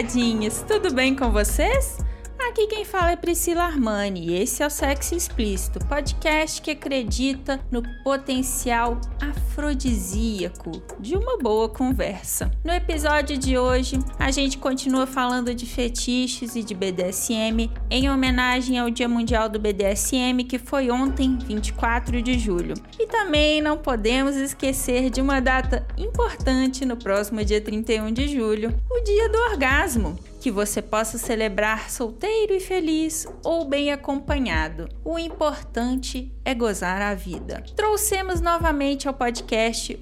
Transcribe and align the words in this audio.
Olá, 0.00 0.08
taradinhas! 0.08 0.64
Tudo 0.66 0.94
bem 0.94 1.14
com 1.14 1.30
vocês? 1.30 1.98
Aqui 2.48 2.66
quem 2.68 2.86
fala 2.86 3.10
é 3.10 3.16
Priscila 3.16 3.64
Armani 3.64 4.30
e 4.30 4.42
esse 4.42 4.62
é 4.62 4.66
o 4.66 4.70
Sexo 4.70 5.14
Explícito, 5.14 5.78
podcast 5.86 6.62
que 6.62 6.70
acredita 6.70 7.60
no 7.70 7.82
potencial 8.02 8.98
afrodisíaco 9.60 10.70
de 10.98 11.14
uma 11.16 11.36
boa 11.36 11.68
conversa. 11.68 12.50
No 12.64 12.72
episódio 12.72 13.36
de 13.36 13.58
hoje, 13.58 13.98
a 14.18 14.30
gente 14.30 14.56
continua 14.56 15.06
falando 15.06 15.54
de 15.54 15.66
fetiches 15.66 16.56
e 16.56 16.62
de 16.62 16.74
BDSM 16.74 17.70
em 17.90 18.10
homenagem 18.10 18.78
ao 18.78 18.88
Dia 18.88 19.08
Mundial 19.08 19.50
do 19.50 19.60
BDSM 19.60 20.44
que 20.48 20.58
foi 20.58 20.90
ontem, 20.90 21.36
24 21.36 22.22
de 22.22 22.38
julho. 22.38 22.74
E 22.98 23.06
também 23.06 23.60
não 23.60 23.76
podemos 23.76 24.34
esquecer 24.34 25.10
de 25.10 25.20
uma 25.20 25.40
data 25.40 25.86
importante 25.98 26.86
no 26.86 26.96
próximo 26.96 27.44
dia 27.44 27.60
31 27.60 28.12
de 28.12 28.28
julho, 28.28 28.74
o 28.90 29.00
Dia 29.04 29.28
do 29.28 29.38
Orgasmo 29.50 30.18
que 30.40 30.50
você 30.50 30.80
possa 30.80 31.18
celebrar 31.18 31.90
solteiro 31.90 32.54
e 32.54 32.60
feliz 32.60 33.26
ou 33.44 33.66
bem 33.66 33.92
acompanhado. 33.92 34.88
O 35.04 35.18
importante 35.18 36.32
é 36.44 36.54
gozar 36.54 37.02
a 37.02 37.14
vida. 37.14 37.62
Trouxemos 37.76 38.40
novamente 38.40 39.06
ao 39.06 39.12
podcast 39.12 39.49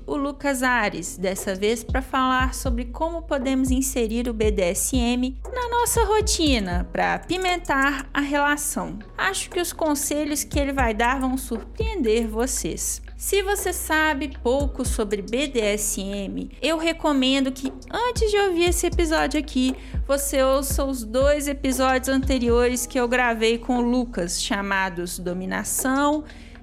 o 0.07 0.15
Lucas 0.15 0.63
Ares, 0.63 1.17
dessa 1.17 1.55
vez 1.55 1.83
para 1.83 2.03
falar 2.03 2.53
sobre 2.53 2.85
como 2.85 3.23
podemos 3.23 3.71
inserir 3.71 4.29
o 4.29 4.35
BDSM 4.35 5.39
na 5.51 5.69
nossa 5.71 6.05
rotina 6.05 6.87
para 6.93 7.15
apimentar 7.15 8.07
a 8.13 8.21
relação. 8.21 8.99
Acho 9.17 9.49
que 9.49 9.59
os 9.59 9.73
conselhos 9.73 10.45
que 10.45 10.59
ele 10.59 10.73
vai 10.73 10.93
dar 10.93 11.21
vão 11.21 11.39
surpreender 11.39 12.29
vocês. 12.29 13.01
Se 13.17 13.43
você 13.43 13.73
sabe 13.73 14.37
pouco 14.43 14.85
sobre 14.85 15.23
BDSM, 15.23 16.51
eu 16.61 16.77
recomendo 16.77 17.51
que 17.51 17.73
antes 17.91 18.31
de 18.31 18.37
ouvir 18.37 18.69
esse 18.69 18.87
episódio 18.87 19.41
aqui, 19.41 19.75
você 20.07 20.43
ouça 20.43 20.85
os 20.85 21.03
dois 21.03 21.49
episódios 21.49 22.11
anteriores 22.11 22.87
que 22.87 23.01
eu 23.01 23.09
gravei 23.09 23.57
com 23.57 23.79
o 23.79 23.81
Lucas, 23.81 24.43
chamados 24.43 25.19
Dominação 25.19 26.23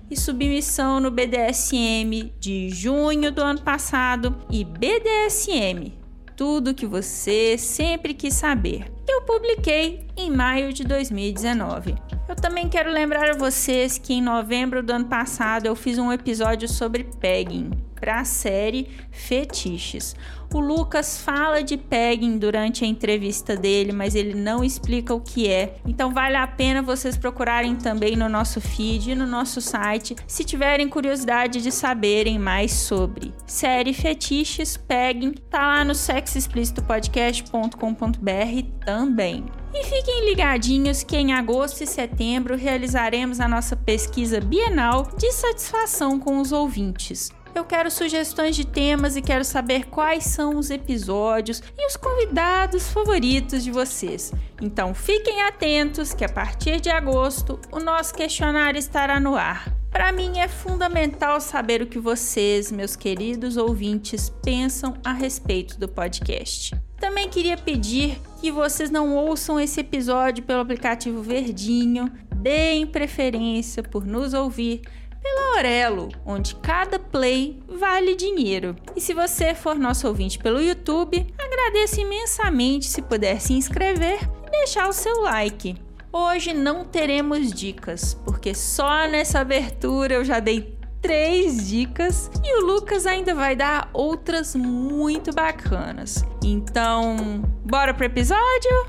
e 0.10 0.16
Submissão 0.16 1.00
no 1.00 1.12
BDSM 1.12 2.34
de 2.40 2.70
junho 2.70 3.32
do 3.32 3.42
ano 3.42 3.62
passado 3.62 4.36
e 4.50 4.64
BDSM, 4.64 5.94
tudo 6.36 6.74
que 6.74 6.86
você 6.86 7.58
sempre 7.58 8.14
quis 8.14 8.34
saber. 8.34 8.92
Eu 9.08 9.22
publiquei 9.22 10.08
em 10.18 10.30
maio 10.30 10.74
de 10.74 10.84
2019. 10.84 11.96
Eu 12.28 12.36
também 12.36 12.68
quero 12.68 12.92
lembrar 12.92 13.30
a 13.30 13.38
vocês 13.38 13.98
que 13.98 14.14
em 14.14 14.22
novembro 14.22 14.84
do 14.84 14.92
ano 14.92 15.06
passado 15.06 15.66
eu 15.66 15.76
fiz 15.76 15.98
um 15.98 16.12
episódio 16.12 16.68
sobre 16.68 17.04
pegging 17.20 17.72
para 18.06 18.20
a 18.20 18.24
série 18.24 18.88
Fetiches. 19.10 20.16
O 20.54 20.60
Lucas 20.60 21.18
fala 21.18 21.64
de 21.64 21.76
pegging 21.76 22.38
durante 22.38 22.86
a 22.86 22.88
entrevista 22.88 23.58
dele, 23.58 23.92
mas 23.92 24.14
ele 24.14 24.36
não 24.36 24.64
explica 24.64 25.12
o 25.12 25.20
que 25.20 25.50
é. 25.50 25.78
Então 25.88 26.14
vale 26.14 26.36
a 26.36 26.46
pena 26.46 26.84
vocês 26.84 27.18
procurarem 27.18 27.76
também 27.76 28.16
no 28.16 28.30
nosso 28.30 28.62
feed 28.62 29.10
e 29.10 29.16
no 29.16 29.26
nosso 29.26 29.60
site, 29.60 30.16
se 30.28 30.44
tiverem 30.44 30.88
curiosidade 30.88 31.64
de 31.64 31.72
saberem 31.72 32.38
mais 32.38 32.74
sobre. 32.74 33.34
Série 33.48 33.92
Fetiches, 33.92 34.78
pegging, 34.78 35.34
tá 35.50 35.66
lá 35.66 35.84
no 35.84 35.96
sexoexplicitopodcast.com.br 35.96 38.86
também. 38.86 39.46
E 39.74 39.84
fiquem 39.84 40.30
ligadinhos 40.30 41.02
que 41.04 41.18
em 41.18 41.34
agosto 41.34 41.84
e 41.84 41.88
setembro 41.88 42.56
realizaremos 42.56 43.40
a 43.40 43.48
nossa 43.48 43.76
pesquisa 43.76 44.40
bienal 44.40 45.10
de 45.18 45.32
satisfação 45.32 46.20
com 46.20 46.40
os 46.40 46.52
ouvintes. 46.52 47.32
Eu 47.56 47.64
quero 47.64 47.90
sugestões 47.90 48.54
de 48.54 48.68
temas 48.68 49.16
e 49.16 49.22
quero 49.22 49.46
saber 49.46 49.86
quais 49.86 50.26
são 50.26 50.58
os 50.58 50.70
episódios 50.70 51.64
e 51.78 51.88
os 51.88 51.96
convidados 51.96 52.90
favoritos 52.90 53.64
de 53.64 53.72
vocês. 53.72 54.34
Então 54.62 54.94
fiquem 54.94 55.42
atentos 55.42 56.14
que 56.14 56.26
a 56.26 56.30
partir 56.30 56.82
de 56.82 56.90
agosto 56.90 57.58
o 57.72 57.80
nosso 57.80 58.14
questionário 58.14 58.78
estará 58.78 59.22
no 59.22 59.36
ar. 59.36 59.74
Para 59.90 60.12
mim 60.12 60.38
é 60.38 60.50
fundamental 60.50 61.40
saber 61.40 61.82
o 61.82 61.88
que 61.88 61.98
vocês, 61.98 62.74
meus 62.74 62.98
queridos 62.98 63.56
ouvintes, 63.56 64.30
pensam 64.44 64.94
a 65.02 65.14
respeito 65.14 65.80
do 65.80 65.88
podcast. 65.88 66.76
Também 67.00 67.30
queria 67.30 67.56
pedir 67.56 68.20
que 68.42 68.52
vocês 68.52 68.92
não 68.92 69.16
ouçam 69.16 69.58
esse 69.58 69.80
episódio 69.80 70.44
pelo 70.44 70.60
aplicativo 70.60 71.22
Verdinho, 71.22 72.12
deem 72.36 72.86
preferência 72.86 73.82
por 73.82 74.06
nos 74.06 74.34
ouvir 74.34 74.82
pela 75.26 75.56
Aurelo, 75.56 76.10
onde 76.24 76.54
cada 76.58 77.00
play 77.00 77.60
vale 77.68 78.16
dinheiro. 78.16 78.76
E 78.96 79.02
se 79.02 79.12
você 79.12 79.56
for 79.56 79.74
nosso 79.76 80.08
ouvinte 80.08 80.38
pelo 80.38 80.62
YouTube, 80.62 81.26
agradeço 81.40 82.00
imensamente 82.00 82.86
se 82.86 83.02
puder 83.02 83.42
se 83.42 83.54
inscrever 83.54 84.20
e 84.46 84.52
deixar 84.52 84.88
o 84.88 84.94
seu 84.94 85.22
like. 85.24 85.76
Hoje 86.14 86.54
não 86.54 86.86
teremos 86.86 87.52
dicas, 87.52 88.14
porque 88.24 88.54
só 88.54 89.08
nessa 89.08 89.40
abertura 89.40 90.14
eu 90.14 90.24
já 90.24 90.40
dei 90.40 90.78
três 91.02 91.68
dicas 91.68 92.30
e 92.44 92.62
o 92.62 92.66
Lucas 92.66 93.08
ainda 93.08 93.34
vai 93.34 93.56
dar 93.56 93.90
outras 93.94 94.56
muito 94.56 95.34
bacanas. 95.34 96.24
Então, 96.44 97.44
bora 97.66 97.96
pro 97.96 98.06
episódio? 98.06 98.86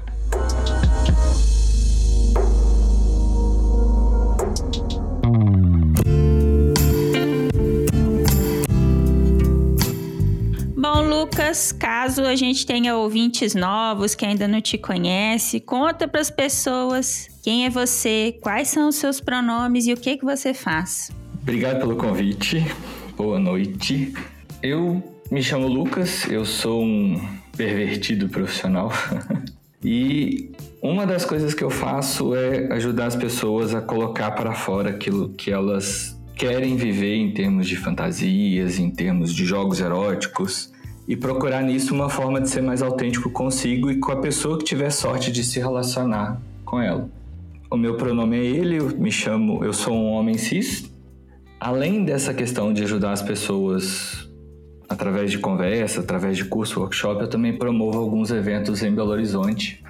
Bom, 10.88 11.02
Lucas, 11.02 11.72
caso 11.72 12.22
a 12.22 12.36
gente 12.36 12.64
tenha 12.64 12.94
ouvintes 12.94 13.56
novos 13.56 14.14
que 14.14 14.24
ainda 14.24 14.46
não 14.46 14.60
te 14.60 14.78
conhece, 14.78 15.58
conta 15.58 16.06
para 16.06 16.20
as 16.20 16.30
pessoas 16.30 17.28
quem 17.42 17.66
é 17.66 17.70
você, 17.70 18.38
quais 18.40 18.68
são 18.68 18.88
os 18.88 18.94
seus 18.94 19.20
pronomes 19.20 19.88
e 19.88 19.92
o 19.92 19.96
que 19.96 20.16
que 20.16 20.24
você 20.24 20.54
faz. 20.54 21.10
Obrigado 21.42 21.80
pelo 21.80 21.96
convite. 21.96 22.64
Boa 23.16 23.40
noite. 23.40 24.14
Eu 24.62 25.02
me 25.28 25.42
chamo 25.42 25.66
Lucas, 25.66 26.24
eu 26.30 26.44
sou 26.44 26.84
um 26.84 27.20
pervertido 27.56 28.28
profissional. 28.28 28.92
e 29.84 30.52
uma 30.80 31.04
das 31.04 31.24
coisas 31.24 31.52
que 31.52 31.64
eu 31.64 31.70
faço 31.70 32.32
é 32.32 32.72
ajudar 32.74 33.06
as 33.06 33.16
pessoas 33.16 33.74
a 33.74 33.80
colocar 33.80 34.30
para 34.30 34.54
fora 34.54 34.90
aquilo 34.90 35.30
que 35.30 35.50
elas 35.50 36.16
querem 36.36 36.76
viver 36.76 37.16
em 37.16 37.32
termos 37.32 37.66
de 37.66 37.74
fantasias, 37.74 38.78
em 38.78 38.88
termos 38.88 39.34
de 39.34 39.44
jogos 39.44 39.80
eróticos 39.80 40.75
e 41.08 41.16
procurar 41.16 41.62
nisso 41.62 41.94
uma 41.94 42.08
forma 42.08 42.40
de 42.40 42.50
ser 42.50 42.62
mais 42.62 42.82
autêntico 42.82 43.30
consigo 43.30 43.90
e 43.90 43.98
com 43.98 44.12
a 44.12 44.16
pessoa 44.16 44.58
que 44.58 44.64
tiver 44.64 44.90
sorte 44.90 45.30
de 45.30 45.44
se 45.44 45.60
relacionar 45.60 46.40
com 46.64 46.80
ela. 46.80 47.08
O 47.70 47.76
meu 47.76 47.96
pronome 47.96 48.36
é 48.36 48.44
ele, 48.44 48.78
eu 48.78 48.88
me 48.96 49.10
chamo, 49.10 49.64
eu 49.64 49.72
sou 49.72 49.94
um 49.94 50.12
homem 50.12 50.36
cis. 50.36 50.90
Além 51.58 52.04
dessa 52.04 52.34
questão 52.34 52.72
de 52.72 52.82
ajudar 52.82 53.12
as 53.12 53.22
pessoas 53.22 54.28
através 54.88 55.30
de 55.30 55.38
conversa, 55.38 56.00
através 56.00 56.36
de 56.36 56.44
curso, 56.44 56.80
workshop, 56.80 57.22
eu 57.22 57.28
também 57.28 57.56
promovo 57.56 57.98
alguns 57.98 58.30
eventos 58.30 58.82
em 58.82 58.94
Belo 58.94 59.10
Horizonte 59.10 59.82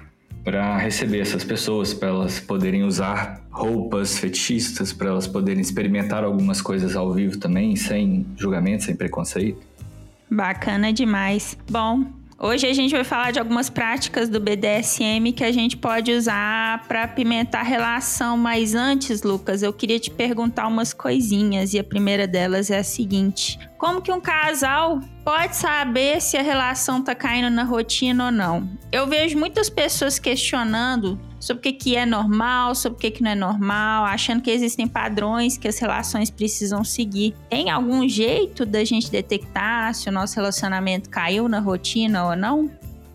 para 0.43 0.77
receber 0.77 1.19
essas 1.19 1.43
pessoas, 1.43 1.93
para 1.93 2.07
elas 2.07 2.39
poderem 2.39 2.83
usar 2.83 3.45
roupas 3.51 4.17
fetichistas, 4.17 4.93
para 4.93 5.09
elas 5.09 5.27
poderem 5.27 5.61
experimentar 5.61 6.23
algumas 6.23 6.61
coisas 6.61 6.95
ao 6.95 7.11
vivo 7.11 7.37
também, 7.37 7.75
sem 7.75 8.25
julgamento, 8.37 8.85
sem 8.85 8.95
preconceito. 8.95 9.66
Bacana 10.29 10.91
demais. 10.91 11.57
Bom, 11.69 12.05
hoje 12.37 12.67
a 12.67 12.73
gente 12.73 12.91
vai 12.91 13.03
falar 13.03 13.31
de 13.31 13.39
algumas 13.39 13.69
práticas 13.69 14.27
do 14.27 14.39
BDSM 14.39 15.31
que 15.33 15.43
a 15.43 15.51
gente 15.51 15.77
pode 15.77 16.11
usar 16.11 16.85
para 16.87 17.03
apimentar 17.03 17.61
a 17.61 17.63
relação. 17.63 18.37
Mas 18.37 18.75
antes, 18.75 19.23
Lucas, 19.23 19.63
eu 19.63 19.71
queria 19.71 19.99
te 19.99 20.11
perguntar 20.11 20.67
umas 20.67 20.93
coisinhas 20.93 21.73
e 21.73 21.79
a 21.79 21.83
primeira 21.83 22.27
delas 22.27 22.69
é 22.69 22.79
a 22.79 22.83
seguinte: 22.83 23.57
como 23.77 24.01
que 24.01 24.11
um 24.11 24.19
casal 24.19 24.99
pode 25.23 25.55
saber 25.55 26.19
se 26.21 26.35
a 26.35 26.41
relação 26.41 27.01
tá 27.01 27.13
caindo 27.13 27.49
na 27.49 27.63
rotina 27.63 28.25
ou 28.25 28.31
não? 28.31 28.67
Eu 28.91 29.05
vejo 29.05 29.37
muitas 29.37 29.69
pessoas 29.69 30.17
questionando 30.17 31.19
sobre 31.39 31.59
o 31.59 31.61
que, 31.61 31.73
que 31.73 31.95
é 31.95 32.05
normal, 32.05 32.73
sobre 32.73 32.97
o 32.97 32.99
que, 32.99 33.11
que 33.11 33.23
não 33.23 33.31
é 33.31 33.35
normal, 33.35 34.05
achando 34.05 34.41
que 34.41 34.49
existem 34.49 34.87
padrões 34.87 35.57
que 35.57 35.67
as 35.67 35.77
relações 35.77 36.31
precisam 36.31 36.83
seguir. 36.83 37.35
Tem 37.49 37.69
algum 37.69 38.07
jeito 38.07 38.65
da 38.65 38.83
gente 38.83 39.11
detectar 39.11 39.93
se 39.93 40.09
o 40.09 40.11
nosso 40.11 40.35
relacionamento 40.35 41.09
caiu 41.09 41.47
na 41.47 41.59
rotina 41.59 42.25
ou 42.25 42.35
não? 42.35 42.69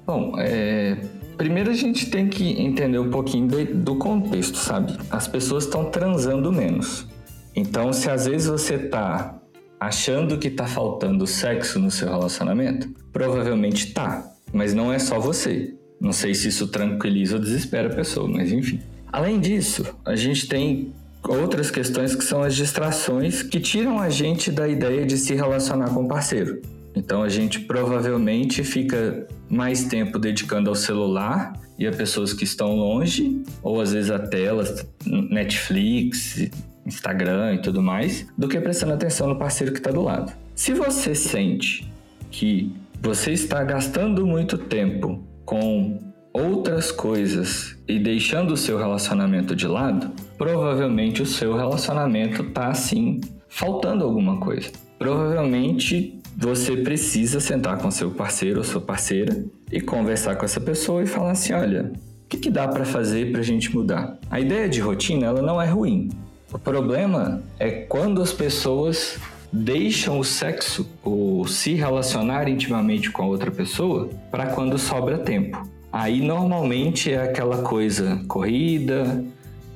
Bom, 0.06 0.35
é, 0.38 0.97
primeiro 1.37 1.70
a 1.70 1.75
gente 1.75 2.11
tem 2.11 2.29
que 2.29 2.62
entender 2.62 2.99
um 2.99 3.11
pouquinho 3.11 3.49
de, 3.49 3.65
do 3.65 3.97
contexto, 3.97 4.56
sabe? 4.56 4.97
As 5.11 5.26
pessoas 5.26 5.65
estão 5.65 5.87
transando 5.87 6.53
menos. 6.53 7.06
Então, 7.55 7.93
se 7.93 8.08
às 8.08 8.26
vezes 8.26 8.47
você 8.47 8.79
tá 8.79 9.42
achando 9.87 10.38
que 10.38 10.49
tá 10.49 10.67
faltando 10.67 11.26
sexo 11.26 11.79
no 11.79 11.90
seu 11.90 12.08
relacionamento, 12.08 12.88
provavelmente 13.12 13.93
tá, 13.93 14.32
mas 14.52 14.73
não 14.73 14.93
é 14.93 14.99
só 14.99 15.19
você. 15.19 15.75
Não 16.00 16.12
sei 16.12 16.34
se 16.34 16.49
isso 16.49 16.69
tranquiliza 16.69 17.37
ou 17.37 17.43
desespera 17.43 17.88
a 17.88 17.94
pessoa, 17.94 18.29
mas 18.29 18.52
enfim. 18.52 18.81
Além 19.12 19.40
disso, 19.40 19.84
a 20.05 20.14
gente 20.14 20.46
tem 20.46 20.93
outras 21.29 21.70
questões 21.70 22.14
que 22.14 22.25
são 22.25 22.43
as 22.43 22.55
distrações 22.55 23.43
que 23.43 23.61
tiram 23.61 23.99
a 23.99 24.08
gente 24.08 24.50
da 24.50 24.69
ideia 24.69 25.05
de 25.05 25.17
se 25.17 25.34
relacionar 25.34 25.90
com 25.90 26.05
o 26.05 26.08
parceiro. 26.08 26.62
Então 26.94 27.23
a 27.23 27.29
gente 27.29 27.61
provavelmente 27.61 28.62
fica 28.62 29.26
mais 29.49 29.84
tempo 29.84 30.19
dedicando 30.19 30.70
ao 30.70 30.76
celular 30.76 31.55
e 31.79 31.87
a 31.87 31.90
pessoas 31.90 32.32
que 32.32 32.44
estão 32.44 32.76
longe, 32.76 33.43
ou 33.62 33.81
às 33.81 33.93
vezes 33.93 34.11
a 34.11 34.19
telas, 34.19 34.87
Netflix, 35.05 36.50
Instagram 36.87 37.55
e 37.55 37.62
tudo 37.62 37.82
mais, 37.82 38.26
do 38.37 38.49
que 38.49 38.61
prestando 38.61 38.93
atenção 38.93 39.29
no 39.29 39.38
parceiro 39.38 39.73
que 39.73 39.79
está 39.79 39.90
do 39.90 40.02
lado. 40.02 40.32
Se 40.55 40.73
você 40.73 41.14
sente 41.14 41.90
que 42.31 42.75
você 43.00 43.32
está 43.32 43.62
gastando 43.64 44.26
muito 44.26 44.56
tempo 44.56 45.23
com 45.44 46.00
outras 46.32 46.90
coisas 46.90 47.76
e 47.87 47.99
deixando 47.99 48.55
o 48.55 48.56
seu 48.56 48.79
relacionamento 48.79 49.55
de 49.55 49.67
lado, 49.67 50.11
provavelmente 50.38 51.23
o 51.23 51.26
seu 51.26 51.55
relacionamento 51.56 52.43
está 52.43 52.69
assim 52.69 53.20
faltando 53.49 54.05
alguma 54.05 54.38
coisa. 54.38 54.70
Provavelmente 54.99 56.19
você 56.37 56.76
precisa 56.76 57.38
sentar 57.40 57.79
com 57.79 57.90
seu 57.90 58.11
parceiro 58.11 58.58
ou 58.58 58.64
sua 58.64 58.81
parceira 58.81 59.44
e 59.70 59.81
conversar 59.81 60.37
com 60.37 60.44
essa 60.44 60.61
pessoa 60.61 61.02
e 61.02 61.06
falar 61.06 61.32
assim, 61.32 61.52
olha, 61.52 61.93
o 62.25 62.29
que, 62.29 62.38
que 62.38 62.50
dá 62.50 62.67
para 62.67 62.84
fazer 62.84 63.31
para 63.31 63.40
a 63.40 63.44
gente 63.44 63.75
mudar? 63.75 64.19
A 64.31 64.40
ideia 64.40 64.69
de 64.69 64.81
rotina 64.81 65.26
ela 65.26 65.43
não 65.43 65.61
é 65.61 65.67
ruim. 65.67 66.08
O 66.53 66.59
problema 66.59 67.43
é 67.59 67.71
quando 67.71 68.21
as 68.21 68.33
pessoas 68.33 69.19
deixam 69.51 70.19
o 70.19 70.25
sexo 70.25 70.87
ou 71.03 71.47
se 71.47 71.75
relacionar 71.75 72.49
intimamente 72.49 73.11
com 73.11 73.23
a 73.23 73.27
outra 73.27 73.51
pessoa 73.51 74.11
para 74.31 74.47
quando 74.47 74.79
sobra 74.79 75.19
tempo. 75.19 75.67
Aí 75.91 76.21
normalmente 76.21 77.13
é 77.13 77.23
aquela 77.23 77.63
coisa 77.63 78.23
corrida, 78.29 79.25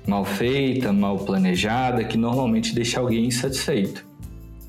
mal 0.06 0.24
feita, 0.24 0.92
mal 0.92 1.18
planejada, 1.18 2.04
que 2.04 2.16
normalmente 2.16 2.74
deixa 2.74 3.00
alguém 3.00 3.26
insatisfeito. 3.26 4.06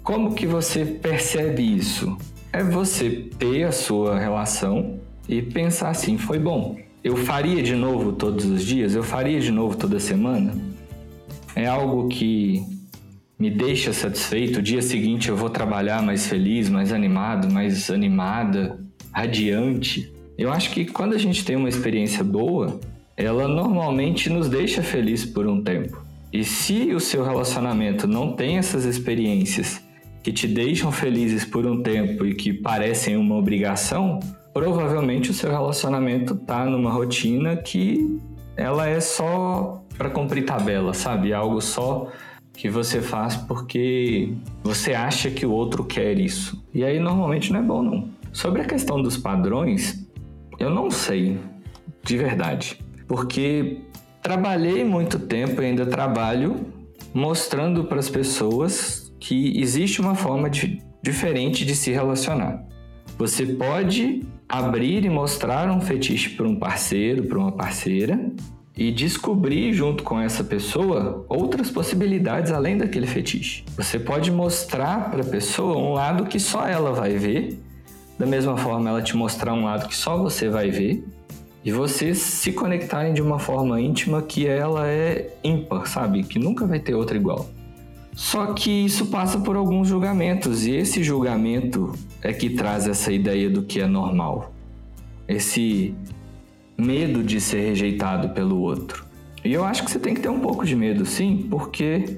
Como 0.03 0.33
que 0.33 0.45
você 0.45 0.85
percebe 0.85 1.61
isso? 1.61 2.17
É 2.53 2.63
você 2.63 3.09
ter 3.37 3.63
a 3.63 3.71
sua 3.71 4.17
relação 4.17 4.99
e 5.27 5.41
pensar 5.41 5.89
assim, 5.89 6.17
foi 6.17 6.39
bom. 6.39 6.77
Eu 7.03 7.15
faria 7.17 7.61
de 7.61 7.75
novo 7.75 8.13
todos 8.13 8.45
os 8.45 8.63
dias? 8.63 8.95
Eu 8.95 9.03
faria 9.03 9.39
de 9.39 9.51
novo 9.51 9.75
toda 9.75 9.99
semana? 9.99 10.53
É 11.57 11.65
algo 11.65 12.07
que 12.07 12.63
me 13.39 13.49
deixa 13.49 13.91
satisfeito. 13.91 14.59
O 14.59 14.61
dia 14.61 14.79
seguinte 14.79 15.29
eu 15.29 15.35
vou 15.35 15.49
trabalhar 15.49 16.03
mais 16.03 16.27
feliz, 16.27 16.69
mais 16.69 16.93
animado, 16.93 17.51
mais 17.51 17.89
animada, 17.89 18.79
radiante. 19.11 20.13
Eu 20.37 20.51
acho 20.51 20.69
que 20.69 20.85
quando 20.85 21.15
a 21.15 21.17
gente 21.17 21.43
tem 21.43 21.55
uma 21.55 21.67
experiência 21.67 22.23
boa, 22.23 22.79
ela 23.17 23.47
normalmente 23.47 24.29
nos 24.29 24.47
deixa 24.47 24.83
feliz 24.83 25.25
por 25.25 25.47
um 25.47 25.63
tempo. 25.63 25.99
E 26.31 26.43
se 26.43 26.93
o 26.93 26.99
seu 26.99 27.23
relacionamento 27.23 28.05
não 28.05 28.33
tem 28.33 28.59
essas 28.59 28.85
experiências 28.85 29.81
que 30.21 30.31
te 30.31 30.47
deixam 30.47 30.91
felizes 30.91 31.43
por 31.43 31.65
um 31.65 31.81
tempo 31.81 32.23
e 32.23 32.35
que 32.35 32.53
parecem 32.53 33.17
uma 33.17 33.35
obrigação, 33.35 34.19
provavelmente 34.53 35.31
o 35.31 35.33
seu 35.33 35.49
relacionamento 35.49 36.35
tá 36.35 36.65
numa 36.65 36.91
rotina 36.91 37.57
que 37.57 38.19
ela 38.55 38.87
é 38.87 38.99
só 38.99 39.83
para 39.97 40.09
cumprir 40.09 40.45
tabela, 40.45 40.93
sabe? 40.93 41.33
Algo 41.33 41.59
só 41.61 42.11
que 42.53 42.69
você 42.69 43.01
faz 43.01 43.35
porque 43.35 44.33
você 44.63 44.93
acha 44.93 45.29
que 45.29 45.45
o 45.45 45.51
outro 45.51 45.83
quer 45.83 46.19
isso. 46.19 46.63
E 46.73 46.83
aí 46.83 46.99
normalmente 46.99 47.51
não 47.51 47.59
é 47.59 47.63
bom 47.63 47.81
não. 47.81 48.09
Sobre 48.31 48.61
a 48.61 48.65
questão 48.65 49.01
dos 49.01 49.17
padrões, 49.17 50.07
eu 50.59 50.69
não 50.69 50.89
sei, 50.89 51.39
de 52.03 52.17
verdade. 52.17 52.79
Porque 53.07 53.81
trabalhei 54.21 54.83
muito 54.83 55.19
tempo 55.19 55.61
e 55.61 55.65
ainda 55.65 55.85
trabalho 55.85 56.67
mostrando 57.13 57.85
para 57.85 57.99
as 57.99 58.09
pessoas 58.09 59.13
que 59.19 59.59
existe 59.59 60.01
uma 60.01 60.15
forma 60.15 60.49
de, 60.49 60.81
diferente 61.01 61.65
de 61.65 61.75
se 61.75 61.91
relacionar. 61.91 62.63
Você 63.17 63.45
pode 63.45 64.23
abrir 64.47 65.03
e 65.03 65.09
mostrar 65.09 65.69
um 65.71 65.81
fetiche 65.81 66.31
para 66.31 66.47
um 66.47 66.55
parceiro, 66.55 67.23
para 67.23 67.37
uma 67.37 67.51
parceira, 67.51 68.31
e 68.77 68.91
descobrir 68.91 69.73
junto 69.73 70.03
com 70.03 70.19
essa 70.19 70.43
pessoa 70.43 71.25
outras 71.27 71.71
possibilidades 71.71 72.51
além 72.51 72.77
daquele 72.77 73.07
fetiche. 73.07 73.63
Você 73.75 73.97
pode 73.97 74.31
mostrar 74.31 75.09
para 75.09 75.21
a 75.21 75.25
pessoa 75.25 75.77
um 75.77 75.93
lado 75.93 76.25
que 76.25 76.39
só 76.39 76.67
ela 76.67 76.91
vai 76.91 77.17
ver, 77.17 77.59
da 78.19 78.25
mesma 78.25 78.55
forma 78.55 78.89
ela 78.89 79.01
te 79.01 79.17
mostrar 79.17 79.53
um 79.53 79.63
lado 79.63 79.87
que 79.87 79.95
só 79.95 80.17
você 80.17 80.47
vai 80.47 80.69
ver, 80.69 81.03
e 81.65 81.71
vocês 81.71 82.19
se 82.19 82.53
conectarem 82.53 83.13
de 83.13 83.21
uma 83.21 83.39
forma 83.39 83.81
íntima 83.81 84.21
que 84.21 84.47
ela 84.47 84.87
é 84.87 85.35
ímpar, 85.43 85.87
sabe? 85.87 86.23
Que 86.23 86.39
nunca 86.39 86.65
vai 86.65 86.79
ter 86.79 86.93
outra 86.93 87.17
igual. 87.17 87.49
Só 88.13 88.53
que 88.53 88.71
isso 88.71 89.07
passa 89.07 89.39
por 89.39 89.55
alguns 89.55 89.87
julgamentos, 89.87 90.65
e 90.65 90.71
esse 90.75 91.03
julgamento 91.03 91.93
é 92.21 92.31
que 92.31 92.51
traz 92.51 92.87
essa 92.87 93.11
ideia 93.11 93.49
do 93.49 93.63
que 93.63 93.81
é 93.81 93.87
normal. 93.87 94.53
Esse 95.27 95.93
medo 96.77 97.23
de 97.23 97.41
ser 97.41 97.61
rejeitado 97.61 98.29
pelo 98.29 98.59
outro. 98.59 99.05
E 99.43 99.53
eu 99.53 99.63
acho 99.63 99.83
que 99.83 99.91
você 99.91 99.99
tem 99.99 100.13
que 100.13 100.21
ter 100.21 100.29
um 100.29 100.39
pouco 100.39 100.65
de 100.65 100.75
medo, 100.75 101.05
sim, 101.05 101.47
porque 101.49 102.17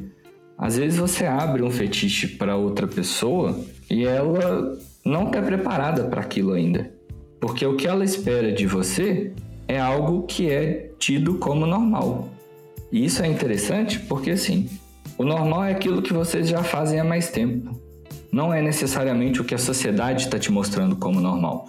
às 0.57 0.77
vezes 0.77 0.99
você 0.99 1.25
abre 1.25 1.63
um 1.63 1.71
fetiche 1.71 2.27
para 2.27 2.55
outra 2.55 2.87
pessoa 2.87 3.57
e 3.89 4.05
ela 4.05 4.77
não 5.05 5.27
está 5.27 5.41
preparada 5.41 6.03
para 6.05 6.21
aquilo 6.21 6.53
ainda. 6.53 6.91
Porque 7.39 7.65
o 7.65 7.77
que 7.77 7.87
ela 7.87 8.03
espera 8.03 8.51
de 8.51 8.67
você 8.67 9.31
é 9.67 9.79
algo 9.79 10.23
que 10.23 10.49
é 10.49 10.91
tido 10.99 11.35
como 11.35 11.65
normal. 11.65 12.27
E 12.91 13.05
isso 13.05 13.23
é 13.23 13.27
interessante 13.27 13.99
porque, 13.99 14.31
assim, 14.31 14.67
o 15.17 15.23
normal 15.23 15.65
é 15.65 15.71
aquilo 15.71 16.01
que 16.01 16.11
vocês 16.11 16.49
já 16.49 16.63
fazem 16.63 16.99
há 16.99 17.03
mais 17.03 17.29
tempo. 17.29 17.79
Não 18.31 18.53
é 18.53 18.61
necessariamente 18.61 19.39
o 19.39 19.45
que 19.45 19.55
a 19.55 19.57
sociedade 19.57 20.23
está 20.23 20.37
te 20.37 20.51
mostrando 20.51 20.95
como 20.95 21.21
normal. 21.21 21.67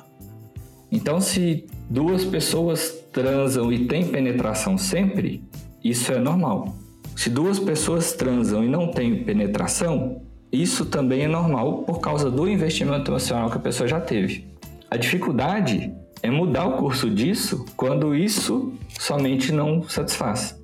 Então, 0.90 1.20
se 1.20 1.66
duas 1.88 2.24
pessoas 2.24 3.04
transam 3.12 3.72
e 3.72 3.86
têm 3.86 4.08
penetração 4.08 4.76
sempre, 4.76 5.42
isso 5.82 6.12
é 6.12 6.18
normal. 6.18 6.74
Se 7.16 7.30
duas 7.30 7.58
pessoas 7.58 8.12
transam 8.12 8.64
e 8.64 8.68
não 8.68 8.88
têm 8.88 9.22
penetração, 9.24 10.22
isso 10.52 10.86
também 10.86 11.22
é 11.22 11.28
normal 11.28 11.84
por 11.84 12.00
causa 12.00 12.30
do 12.30 12.48
investimento 12.48 13.10
emocional 13.10 13.50
que 13.50 13.56
a 13.56 13.60
pessoa 13.60 13.88
já 13.88 14.00
teve. 14.00 14.46
A 14.90 14.96
dificuldade 14.96 15.92
é 16.22 16.30
mudar 16.30 16.66
o 16.66 16.76
curso 16.76 17.08
disso 17.08 17.64
quando 17.76 18.14
isso 18.14 18.72
somente 18.98 19.52
não 19.52 19.82
satisfaz. 19.88 20.58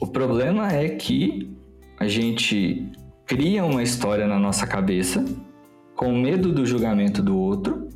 O 0.00 0.06
problema 0.06 0.72
é 0.72 0.88
que 0.88 1.50
a 1.98 2.06
gente 2.06 2.86
cria 3.26 3.64
uma 3.64 3.82
história 3.82 4.26
na 4.26 4.38
nossa 4.38 4.66
cabeça 4.66 5.24
com 5.94 6.12
medo 6.12 6.52
do 6.52 6.64
julgamento 6.64 7.22
do 7.22 7.36
outro 7.36 7.88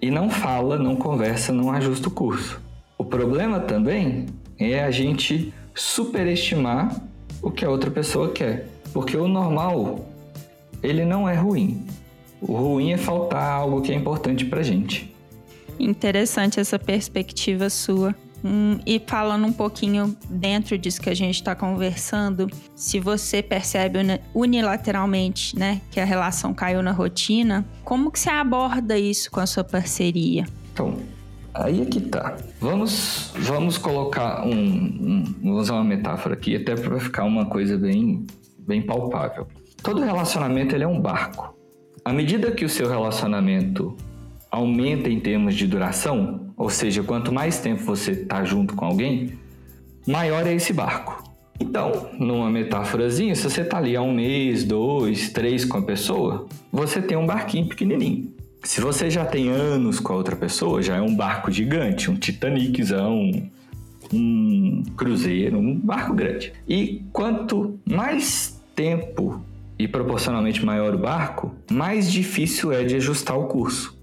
e 0.00 0.10
não 0.10 0.30
fala, 0.30 0.78
não 0.78 0.96
conversa, 0.96 1.52
não 1.52 1.70
ajusta 1.70 2.08
o 2.08 2.10
curso. 2.10 2.60
O 2.96 3.04
problema 3.04 3.60
também 3.60 4.26
é 4.58 4.82
a 4.82 4.90
gente 4.90 5.52
superestimar 5.74 7.02
o 7.42 7.50
que 7.50 7.64
a 7.64 7.70
outra 7.70 7.90
pessoa 7.90 8.30
quer, 8.30 8.68
porque 8.92 9.16
o 9.16 9.28
normal 9.28 10.06
ele 10.82 11.04
não 11.04 11.28
é 11.28 11.34
ruim. 11.34 11.86
O 12.40 12.54
ruim 12.54 12.92
é 12.92 12.96
faltar 12.96 13.50
algo 13.50 13.82
que 13.82 13.92
é 13.92 13.94
importante 13.94 14.44
pra 14.44 14.62
gente. 14.62 15.14
Interessante 15.78 16.60
essa 16.60 16.78
perspectiva 16.78 17.70
sua. 17.70 18.14
Hum, 18.44 18.78
e 18.86 19.00
falando 19.06 19.46
um 19.46 19.52
pouquinho 19.52 20.16
dentro 20.28 20.78
disso 20.78 21.00
que 21.00 21.10
a 21.10 21.14
gente 21.14 21.36
está 21.36 21.54
conversando, 21.54 22.48
se 22.74 22.98
você 22.98 23.42
percebe 23.42 23.98
unilateralmente, 24.34 25.58
né, 25.58 25.80
que 25.90 26.00
a 26.00 26.04
relação 26.04 26.54
caiu 26.54 26.82
na 26.82 26.92
rotina, 26.92 27.66
como 27.84 28.10
que 28.10 28.18
você 28.18 28.30
aborda 28.30 28.98
isso 28.98 29.30
com 29.30 29.40
a 29.40 29.46
sua 29.46 29.62
parceria? 29.64 30.46
Então, 30.72 30.96
aí 31.52 31.82
é 31.82 31.84
que 31.84 32.00
tá. 32.00 32.36
Vamos, 32.60 33.32
vamos 33.36 33.76
colocar 33.76 34.46
um, 34.46 34.52
um 34.52 35.24
vou 35.42 35.58
usar 35.58 35.74
uma 35.74 35.84
metáfora 35.84 36.34
aqui 36.34 36.56
até 36.56 36.74
para 36.74 36.98
ficar 36.98 37.24
uma 37.24 37.46
coisa 37.46 37.76
bem, 37.76 38.26
bem 38.58 38.80
palpável. 38.80 39.46
Todo 39.82 40.02
relacionamento 40.02 40.74
ele 40.74 40.84
é 40.84 40.88
um 40.88 41.00
barco. 41.00 41.54
À 42.04 42.12
medida 42.12 42.50
que 42.50 42.64
o 42.64 42.68
seu 42.68 42.88
relacionamento 42.88 43.96
aumenta 44.50 45.08
em 45.08 45.20
termos 45.20 45.54
de 45.54 45.66
duração, 45.66 46.52
ou 46.56 46.68
seja, 46.68 47.02
quanto 47.02 47.32
mais 47.32 47.60
tempo 47.60 47.82
você 47.84 48.12
está 48.12 48.44
junto 48.44 48.74
com 48.74 48.84
alguém, 48.84 49.32
maior 50.06 50.46
é 50.46 50.54
esse 50.54 50.72
barco. 50.72 51.22
Então, 51.60 52.08
numa 52.18 52.50
metáforazinha, 52.50 53.34
se 53.34 53.42
você 53.42 53.60
está 53.60 53.76
ali 53.76 53.94
há 53.94 54.00
um 54.00 54.14
mês, 54.14 54.64
dois, 54.64 55.30
três 55.30 55.64
com 55.64 55.76
a 55.76 55.82
pessoa, 55.82 56.46
você 56.72 57.02
tem 57.02 57.16
um 57.16 57.26
barquinho 57.26 57.68
pequenininho. 57.68 58.32
Se 58.62 58.80
você 58.80 59.10
já 59.10 59.24
tem 59.24 59.48
anos 59.48 60.00
com 60.00 60.12
a 60.12 60.16
outra 60.16 60.36
pessoa, 60.36 60.82
já 60.82 60.96
é 60.96 61.00
um 61.00 61.14
barco 61.14 61.50
gigante, 61.50 62.10
um 62.10 62.14
Titaniczão, 62.14 63.30
um 64.12 64.82
cruzeiro, 64.96 65.58
um 65.58 65.74
barco 65.78 66.14
grande. 66.14 66.52
E 66.66 67.02
quanto 67.12 67.78
mais 67.86 68.60
tempo 68.74 69.42
e 69.78 69.86
proporcionalmente 69.86 70.64
maior 70.64 70.94
o 70.94 70.98
barco, 70.98 71.54
mais 71.70 72.10
difícil 72.10 72.72
é 72.72 72.84
de 72.84 72.96
ajustar 72.96 73.38
o 73.38 73.44
curso. 73.44 73.99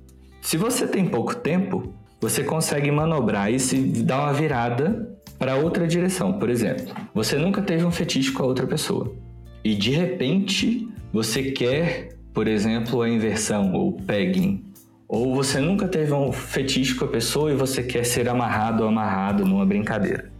Se 0.48 0.56
você 0.56 0.88
tem 0.88 1.06
pouco 1.06 1.36
tempo, 1.36 1.94
você 2.22 2.42
consegue 2.42 2.90
manobrar 2.90 3.52
e 3.52 3.58
dar 4.02 4.22
uma 4.22 4.32
virada 4.32 5.14
para 5.38 5.58
outra 5.58 5.86
direção. 5.86 6.40
Por 6.40 6.50
exemplo, 6.50 6.86
você 7.14 7.38
nunca 7.38 7.62
teve 7.62 7.84
um 7.84 7.92
fetiche 7.92 8.32
com 8.32 8.44
a 8.44 8.46
outra 8.46 8.66
pessoa 8.66 9.14
e 9.62 9.76
de 9.76 9.92
repente 9.92 10.88
você 11.12 11.52
quer, 11.52 12.16
por 12.34 12.48
exemplo, 12.48 13.02
a 13.02 13.10
inversão 13.10 13.74
ou 13.74 13.92
pegging. 13.92 14.64
Ou 15.06 15.36
você 15.36 15.60
nunca 15.60 15.86
teve 15.86 16.14
um 16.14 16.32
fetiche 16.32 16.96
com 16.96 17.04
a 17.04 17.10
pessoa 17.10 17.52
e 17.52 17.54
você 17.54 17.84
quer 17.84 18.06
ser 18.06 18.30
amarrado 18.30 18.84
ou 18.84 18.88
amarrado 18.88 19.46
numa 19.46 19.66
brincadeira. 19.66 20.32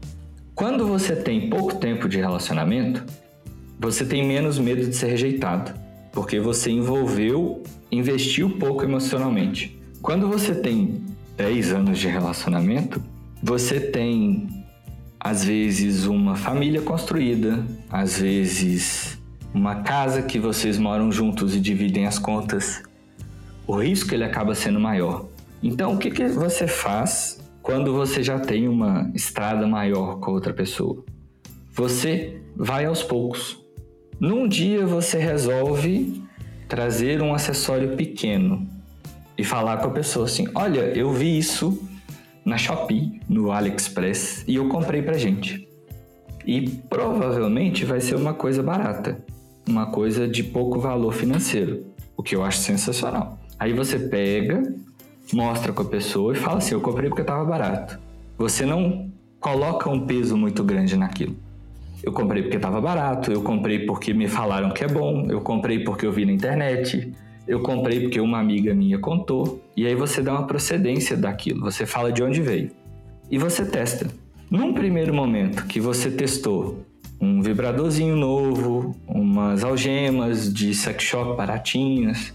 Quando 0.56 0.88
você 0.88 1.18
tem 1.18 1.50
pouco 1.50 1.76
tempo 1.76 2.08
de 2.08 2.18
relacionamento, 2.18 3.04
você 3.78 4.06
tem 4.06 4.26
menos 4.26 4.58
medo 4.58 4.88
de 4.88 4.96
ser 4.96 5.08
rejeitado, 5.08 5.74
porque 6.14 6.40
você 6.40 6.72
envolveu, 6.72 7.62
investiu 7.92 8.52
pouco 8.52 8.86
emocionalmente. 8.86 9.77
Quando 10.02 10.28
você 10.28 10.54
tem 10.54 11.02
10 11.36 11.74
anos 11.74 12.00
de 12.00 12.08
relacionamento, 12.08 13.02
você 13.44 13.80
tem 13.80 14.48
às 15.20 15.44
vezes 15.44 16.06
uma 16.06 16.36
família 16.36 16.82
construída, 16.82 17.66
às 17.90 18.20
vezes 18.20 19.18
uma 19.54 19.82
casa 19.82 20.22
que 20.22 20.40
vocês 20.40 20.78
moram 20.78 21.12
juntos 21.12 21.56
e 21.56 21.60
dividem 21.60 22.06
as 22.06 22.20
contas, 22.20 22.84
o 23.66 23.76
risco 23.76 24.14
ele 24.14 24.24
acaba 24.24 24.54
sendo 24.54 24.80
maior. 24.80 25.26
Então, 25.62 25.96
o 25.96 25.98
que, 25.98 26.12
que 26.12 26.28
você 26.28 26.68
faz 26.68 27.40
quando 27.62 27.94
você 27.94 28.22
já 28.22 28.40
tem 28.40 28.68
uma 28.68 29.12
estrada 29.14 29.66
maior 29.66 30.20
com 30.20 30.32
outra 30.32 30.54
pessoa? 30.54 31.04
Você 31.74 32.42
vai 32.56 32.86
aos 32.86 33.04
poucos. 33.04 33.60
Num 34.20 34.48
dia 34.48 34.86
você 34.86 35.18
resolve 35.18 36.24
trazer 36.68 37.22
um 37.22 37.34
acessório 37.34 37.96
pequeno 37.98 38.77
e 39.38 39.44
falar 39.44 39.78
com 39.78 39.88
a 39.88 39.92
pessoa 39.92 40.26
assim: 40.26 40.48
Olha, 40.56 40.82
eu 40.98 41.12
vi 41.12 41.38
isso 41.38 41.88
na 42.44 42.58
Shopee, 42.58 43.22
no 43.28 43.52
AliExpress, 43.52 44.44
e 44.48 44.56
eu 44.56 44.68
comprei 44.70 45.02
pra 45.02 45.18
gente. 45.18 45.68
E 46.46 46.70
provavelmente 46.90 47.84
vai 47.84 48.00
ser 48.00 48.16
uma 48.16 48.34
coisa 48.34 48.64
barata, 48.64 49.24
uma 49.68 49.88
coisa 49.88 50.28
de 50.28 50.44
pouco 50.44 50.80
valor 50.80 51.14
financeiro, 51.14 51.86
o 52.16 52.24
que 52.24 52.36
eu 52.36 52.44
acho 52.44 52.60
sensacional. 52.60 53.38
Aí 53.60 53.74
você 53.74 54.00
pega, 54.00 54.64
mostra 55.34 55.74
com 55.74 55.82
a 55.82 55.86
pessoa 55.86 56.34
e 56.34 56.38
fala 56.38 56.60
assim: 56.60 56.74
Eu 56.74 56.82
comprei 56.82 57.10
porque 57.10 57.22
estava 57.22 57.44
barato. 57.44 58.00
Você 58.38 58.66
não 58.66 59.12
coloca 59.40 59.90
um 59.90 60.06
peso 60.06 60.38
muito 60.38 60.64
grande 60.64 60.96
naquilo. 60.96 61.36
Eu 62.04 62.14
comprei 62.14 62.44
porque 62.44 62.58
estava 62.58 62.80
barato, 62.80 63.32
eu 63.32 63.42
comprei 63.42 63.86
porque 63.86 64.14
me 64.14 64.28
falaram 64.28 64.70
que 64.70 64.84
é 64.84 64.88
bom, 64.88 65.28
eu 65.30 65.42
comprei 65.42 65.84
porque 65.84 66.06
eu 66.06 66.12
vi 66.12 66.26
na 66.26 66.32
internet, 66.32 67.12
eu 67.48 67.62
comprei 67.62 68.02
porque 68.02 68.20
uma 68.20 68.40
amiga 68.40 68.74
minha 68.74 69.00
contou, 69.00 69.64
e 69.76 69.88
aí 69.88 69.96
você 69.96 70.22
dá 70.22 70.34
uma 70.34 70.46
procedência 70.46 71.16
daquilo, 71.16 71.62
você 71.62 71.86
fala 71.86 72.12
de 72.12 72.22
onde 72.22 72.42
veio. 72.42 72.72
E 73.32 73.38
você 73.38 73.66
testa. 73.66 74.08
Num 74.50 74.74
primeiro 74.74 75.14
momento 75.14 75.66
que 75.66 75.80
você 75.80 76.12
testou 76.12 76.86
um 77.20 77.42
vibradorzinho 77.42 78.16
novo, 78.16 78.96
umas 79.08 79.64
algemas 79.64 80.54
de 80.54 80.74
sex 80.74 81.04
shop 81.04 81.36
baratinhas, 81.36 82.34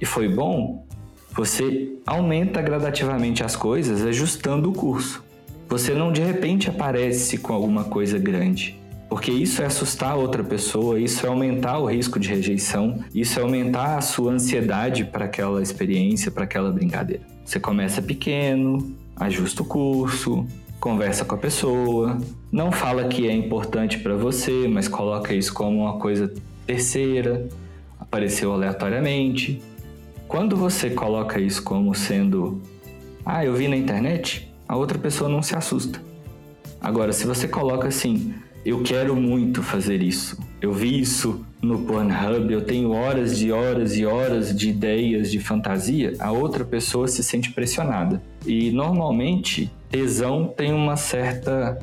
e 0.00 0.06
foi 0.06 0.28
bom, 0.28 0.84
você 1.32 1.92
aumenta 2.06 2.62
gradativamente 2.62 3.42
as 3.42 3.56
coisas 3.56 4.04
ajustando 4.04 4.70
o 4.70 4.72
curso. 4.72 5.24
Você 5.68 5.92
não 5.94 6.12
de 6.12 6.20
repente 6.20 6.68
aparece 6.68 7.38
com 7.38 7.52
alguma 7.52 7.84
coisa 7.84 8.18
grande. 8.18 8.78
Porque 9.14 9.30
isso 9.30 9.62
é 9.62 9.66
assustar 9.66 10.16
outra 10.16 10.42
pessoa, 10.42 10.98
isso 10.98 11.24
é 11.24 11.28
aumentar 11.28 11.78
o 11.78 11.86
risco 11.86 12.18
de 12.18 12.28
rejeição, 12.28 12.98
isso 13.14 13.38
é 13.38 13.42
aumentar 13.44 13.96
a 13.96 14.00
sua 14.00 14.32
ansiedade 14.32 15.04
para 15.04 15.26
aquela 15.26 15.62
experiência, 15.62 16.32
para 16.32 16.42
aquela 16.42 16.72
brincadeira. 16.72 17.22
Você 17.44 17.60
começa 17.60 18.02
pequeno, 18.02 18.92
ajusta 19.14 19.62
o 19.62 19.66
curso, 19.66 20.44
conversa 20.80 21.24
com 21.24 21.36
a 21.36 21.38
pessoa, 21.38 22.18
não 22.50 22.72
fala 22.72 23.04
que 23.04 23.28
é 23.28 23.32
importante 23.32 24.00
para 24.00 24.16
você, 24.16 24.66
mas 24.66 24.88
coloca 24.88 25.32
isso 25.32 25.54
como 25.54 25.82
uma 25.82 25.96
coisa 25.96 26.34
terceira, 26.66 27.48
apareceu 28.00 28.52
aleatoriamente. 28.52 29.62
Quando 30.26 30.56
você 30.56 30.90
coloca 30.90 31.38
isso 31.38 31.62
como 31.62 31.94
sendo, 31.94 32.60
ah, 33.24 33.44
eu 33.44 33.54
vi 33.54 33.68
na 33.68 33.76
internet, 33.76 34.52
a 34.66 34.74
outra 34.74 34.98
pessoa 34.98 35.30
não 35.30 35.40
se 35.40 35.54
assusta. 35.54 36.02
Agora, 36.80 37.12
se 37.12 37.24
você 37.24 37.46
coloca 37.46 37.86
assim, 37.86 38.34
eu 38.64 38.82
quero 38.82 39.14
muito 39.14 39.62
fazer 39.62 40.02
isso. 40.02 40.38
Eu 40.60 40.72
vi 40.72 40.98
isso 40.98 41.44
no 41.60 41.80
Pornhub, 41.80 42.52
eu 42.52 42.64
tenho 42.64 42.92
horas 42.92 43.42
e 43.42 43.52
horas 43.52 43.96
e 43.96 44.06
horas 44.06 44.56
de 44.56 44.70
ideias 44.70 45.30
de 45.30 45.38
fantasia, 45.38 46.14
a 46.18 46.32
outra 46.32 46.64
pessoa 46.64 47.06
se 47.06 47.22
sente 47.22 47.52
pressionada. 47.52 48.22
E 48.46 48.70
normalmente, 48.70 49.70
tesão 49.90 50.46
tem 50.46 50.72
uma 50.72 50.96
certa 50.96 51.78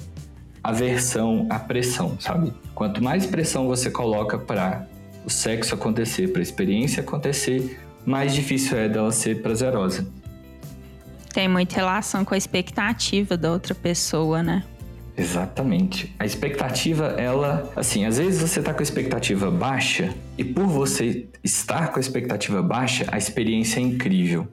aversão 0.64 1.48
à 1.50 1.60
pressão, 1.60 2.18
sabe? 2.20 2.54
Quanto 2.74 3.04
mais 3.04 3.26
pressão 3.26 3.68
você 3.68 3.90
coloca 3.90 4.38
para 4.38 4.88
o 5.26 5.30
sexo 5.30 5.76
acontecer, 5.76 6.30
para 6.30 6.42
a 6.42 6.44
experiência 6.44 7.02
acontecer, 7.02 7.80
mais 8.06 8.34
difícil 8.34 8.78
é 8.78 8.90
dela 8.90 9.12
ser 9.12 9.42
prazerosa. 9.42 10.08
Tem 11.34 11.48
muita 11.48 11.76
relação 11.76 12.26
com 12.26 12.34
a 12.34 12.38
expectativa 12.38 13.38
da 13.38 13.52
outra 13.52 13.74
pessoa, 13.74 14.44
né? 14.44 14.64
Exatamente. 15.18 16.16
A 16.18 16.26
expectativa, 16.26 17.08
ela, 17.18 17.72
assim, 17.76 18.06
às 18.06 18.18
vezes 18.18 18.42
você 18.42 18.60
está 18.60 18.74
com 18.74 18.80
a 18.80 18.84
expectativa 18.84 19.52
baixa 19.52 20.14
e 20.38 20.44
por 20.44 20.66
você 20.66 21.28
estar 21.44 21.92
com 21.92 21.98
a 21.98 22.00
expectativa 22.00 22.62
baixa, 22.62 23.06
a 23.12 23.18
experiência 23.18 23.80
é 23.80 23.84
incrível. 23.84 24.48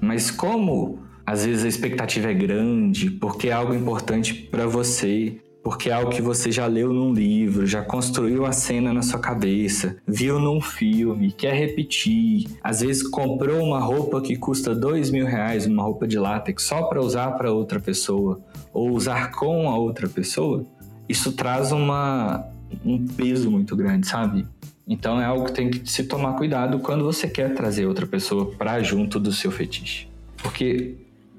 Mas 0.00 0.30
como 0.30 1.00
às 1.26 1.44
vezes 1.44 1.64
a 1.64 1.68
expectativa 1.68 2.30
é 2.30 2.34
grande, 2.34 3.10
porque 3.10 3.48
é 3.48 3.52
algo 3.52 3.74
importante 3.74 4.32
para 4.32 4.66
você, 4.66 5.36
porque 5.68 5.90
é 5.90 5.92
algo 5.92 6.10
que 6.10 6.22
você 6.22 6.50
já 6.50 6.64
leu 6.64 6.94
num 6.94 7.12
livro, 7.12 7.66
já 7.66 7.82
construiu 7.82 8.46
a 8.46 8.52
cena 8.52 8.90
na 8.90 9.02
sua 9.02 9.18
cabeça, 9.18 9.98
viu 10.06 10.38
num 10.38 10.62
filme, 10.62 11.30
quer 11.30 11.52
repetir, 11.52 12.48
às 12.64 12.80
vezes 12.80 13.02
comprou 13.06 13.62
uma 13.62 13.78
roupa 13.78 14.18
que 14.22 14.34
custa 14.34 14.74
dois 14.74 15.10
mil 15.10 15.26
reais, 15.26 15.66
uma 15.66 15.82
roupa 15.82 16.08
de 16.08 16.18
látex, 16.18 16.62
só 16.62 16.84
para 16.84 17.02
usar 17.02 17.32
para 17.32 17.52
outra 17.52 17.78
pessoa, 17.78 18.40
ou 18.72 18.92
usar 18.92 19.30
com 19.32 19.68
a 19.68 19.76
outra 19.76 20.08
pessoa, 20.08 20.64
isso 21.06 21.32
traz 21.32 21.70
uma, 21.70 22.46
um 22.82 23.06
peso 23.06 23.50
muito 23.50 23.76
grande, 23.76 24.08
sabe? 24.08 24.46
Então 24.86 25.20
é 25.20 25.26
algo 25.26 25.44
que 25.44 25.52
tem 25.52 25.68
que 25.68 25.86
se 25.86 26.04
tomar 26.04 26.32
cuidado 26.32 26.78
quando 26.78 27.04
você 27.04 27.28
quer 27.28 27.52
trazer 27.54 27.84
outra 27.84 28.06
pessoa 28.06 28.46
para 28.56 28.82
junto 28.82 29.20
do 29.20 29.30
seu 29.30 29.50
fetiche. 29.50 30.08
Porque 30.42 30.94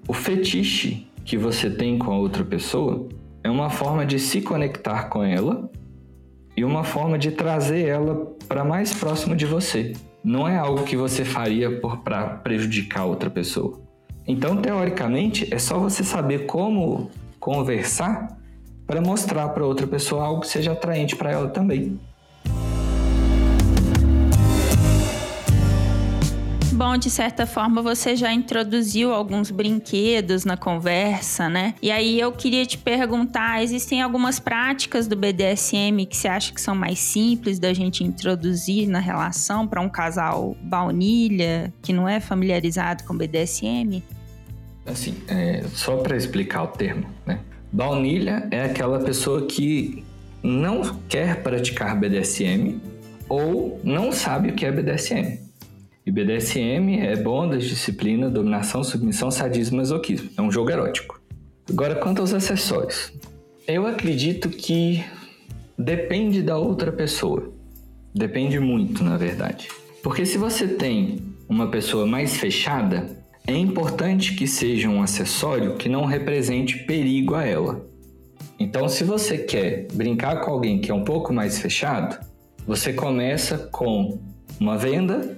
o 0.07 0.13
fetiche 0.13 1.07
que 1.25 1.35
você 1.35 1.67
tem 1.67 1.97
com 1.97 2.11
a 2.11 2.17
outra 2.19 2.43
pessoa 2.43 3.09
é 3.43 3.49
uma 3.49 3.69
forma 3.69 4.05
de 4.05 4.19
se 4.19 4.41
conectar 4.41 5.09
com 5.09 5.23
ela 5.23 5.69
e 6.55 6.63
uma 6.63 6.83
forma 6.83 7.17
de 7.17 7.31
trazer 7.31 7.87
ela 7.87 8.35
para 8.47 8.63
mais 8.63 8.93
próximo 8.93 9.35
de 9.35 9.45
você. 9.45 9.93
Não 10.23 10.47
é 10.47 10.57
algo 10.57 10.83
que 10.83 10.97
você 10.97 11.23
faria 11.23 11.79
para 12.03 12.27
prejudicar 12.27 13.05
outra 13.05 13.29
pessoa. 13.29 13.79
Então, 14.27 14.57
teoricamente, 14.57 15.47
é 15.53 15.57
só 15.57 15.79
você 15.79 16.03
saber 16.03 16.45
como 16.45 17.09
conversar 17.39 18.37
para 18.85 19.01
mostrar 19.01 19.49
para 19.49 19.65
outra 19.65 19.87
pessoa 19.87 20.25
algo 20.25 20.41
que 20.41 20.47
seja 20.47 20.73
atraente 20.73 21.15
para 21.15 21.31
ela 21.31 21.47
também. 21.47 21.99
Bom, 26.79 26.95
de 26.95 27.09
certa 27.09 27.45
forma, 27.45 27.81
você 27.81 28.15
já 28.15 28.31
introduziu 28.31 29.13
alguns 29.13 29.51
brinquedos 29.51 30.45
na 30.45 30.55
conversa, 30.55 31.49
né? 31.49 31.73
E 31.81 31.91
aí 31.91 32.17
eu 32.17 32.31
queria 32.31 32.65
te 32.65 32.77
perguntar: 32.77 33.61
existem 33.61 34.01
algumas 34.01 34.39
práticas 34.39 35.05
do 35.05 35.13
BDSM 35.13 36.05
que 36.07 36.15
você 36.15 36.29
acha 36.29 36.53
que 36.53 36.61
são 36.61 36.73
mais 36.73 36.97
simples 36.97 37.59
da 37.59 37.73
gente 37.73 38.01
introduzir 38.01 38.87
na 38.87 38.99
relação 38.99 39.67
para 39.67 39.81
um 39.81 39.89
casal 39.89 40.55
baunilha 40.61 41.73
que 41.81 41.91
não 41.91 42.07
é 42.07 42.21
familiarizado 42.21 43.03
com 43.03 43.13
BDSM? 43.13 44.01
Assim, 44.85 45.17
é, 45.27 45.61
só 45.73 45.97
para 45.97 46.15
explicar 46.15 46.63
o 46.63 46.67
termo, 46.67 47.09
né? 47.25 47.39
Baunilha 47.73 48.47
é 48.51 48.63
aquela 48.63 48.99
pessoa 48.99 49.45
que 49.45 50.05
não 50.41 50.95
quer 51.09 51.43
praticar 51.43 51.99
BDSM 51.99 52.79
ou 53.27 53.81
não 53.83 54.13
sabe 54.13 54.51
o 54.51 54.53
que 54.53 54.65
é 54.65 54.71
BDSM. 54.71 55.48
E 56.09 56.11
BDSM 56.11 57.01
é 57.01 57.15
bondage, 57.15 57.69
disciplina, 57.69 58.31
dominação, 58.31 58.83
submissão, 58.83 59.29
sadismo, 59.29 59.77
masoquismo. 59.77 60.27
É 60.35 60.41
um 60.41 60.51
jogo 60.51 60.71
erótico. 60.71 61.21
Agora, 61.69 61.93
quanto 61.93 62.19
aos 62.19 62.33
acessórios. 62.33 63.13
Eu 63.67 63.85
acredito 63.85 64.49
que 64.49 65.05
depende 65.77 66.41
da 66.41 66.57
outra 66.57 66.91
pessoa. 66.91 67.53
Depende 68.11 68.59
muito, 68.59 69.03
na 69.03 69.17
verdade. 69.17 69.67
Porque 70.01 70.25
se 70.25 70.35
você 70.39 70.67
tem 70.67 71.21
uma 71.47 71.67
pessoa 71.67 72.07
mais 72.07 72.37
fechada, 72.37 73.05
é 73.45 73.55
importante 73.55 74.33
que 74.33 74.47
seja 74.47 74.89
um 74.89 75.03
acessório 75.03 75.75
que 75.75 75.87
não 75.87 76.05
represente 76.05 76.85
perigo 76.85 77.35
a 77.35 77.45
ela. 77.45 77.87
Então, 78.59 78.89
se 78.89 79.03
você 79.03 79.37
quer 79.37 79.85
brincar 79.93 80.41
com 80.41 80.49
alguém 80.49 80.81
que 80.81 80.89
é 80.89 80.93
um 80.93 81.03
pouco 81.03 81.31
mais 81.31 81.59
fechado, 81.59 82.19
você 82.65 82.93
começa 82.93 83.59
com 83.59 84.19
uma 84.59 84.75
venda 84.75 85.37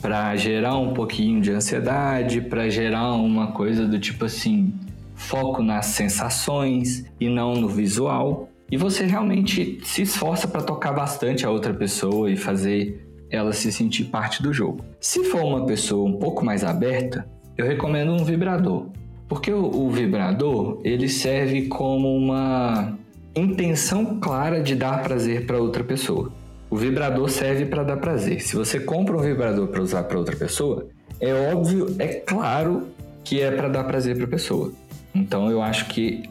para 0.00 0.34
gerar 0.36 0.76
um 0.78 0.92
pouquinho 0.92 1.40
de 1.40 1.50
ansiedade, 1.50 2.40
para 2.40 2.68
gerar 2.68 3.12
uma 3.14 3.52
coisa 3.52 3.86
do 3.86 3.98
tipo 3.98 4.24
assim, 4.24 4.72
foco 5.14 5.62
nas 5.62 5.86
sensações 5.86 7.04
e 7.18 7.28
não 7.28 7.54
no 7.54 7.68
visual. 7.68 8.48
E 8.70 8.76
você 8.76 9.04
realmente 9.04 9.80
se 9.84 10.02
esforça 10.02 10.46
para 10.48 10.62
tocar 10.62 10.92
bastante 10.92 11.46
a 11.46 11.50
outra 11.50 11.72
pessoa 11.72 12.30
e 12.30 12.36
fazer 12.36 13.02
ela 13.30 13.52
se 13.52 13.72
sentir 13.72 14.04
parte 14.04 14.42
do 14.42 14.52
jogo. 14.52 14.84
Se 15.00 15.24
for 15.24 15.44
uma 15.44 15.64
pessoa 15.66 16.08
um 16.08 16.18
pouco 16.18 16.44
mais 16.44 16.62
aberta, 16.62 17.26
eu 17.56 17.66
recomendo 17.66 18.12
um 18.12 18.24
vibrador. 18.24 18.86
Porque 19.28 19.52
o, 19.52 19.64
o 19.64 19.90
vibrador, 19.90 20.80
ele 20.84 21.08
serve 21.08 21.66
como 21.66 22.14
uma 22.14 22.96
intenção 23.34 24.18
clara 24.20 24.62
de 24.62 24.74
dar 24.74 25.02
prazer 25.02 25.46
para 25.46 25.58
outra 25.58 25.82
pessoa. 25.82 26.32
O 26.68 26.76
vibrador 26.76 27.28
serve 27.28 27.66
para 27.66 27.82
dar 27.82 27.96
prazer. 27.98 28.40
Se 28.40 28.56
você 28.56 28.80
compra 28.80 29.16
um 29.16 29.20
vibrador 29.20 29.68
para 29.68 29.80
usar 29.80 30.02
para 30.04 30.18
outra 30.18 30.34
pessoa, 30.36 30.88
é 31.20 31.32
óbvio, 31.52 31.94
é 31.98 32.08
claro 32.14 32.88
que 33.22 33.40
é 33.40 33.50
para 33.50 33.68
dar 33.68 33.84
prazer 33.84 34.16
para 34.16 34.24
a 34.24 34.28
pessoa. 34.28 34.72
Então 35.14 35.50
eu 35.50 35.62
acho 35.62 35.86
que 35.86 36.28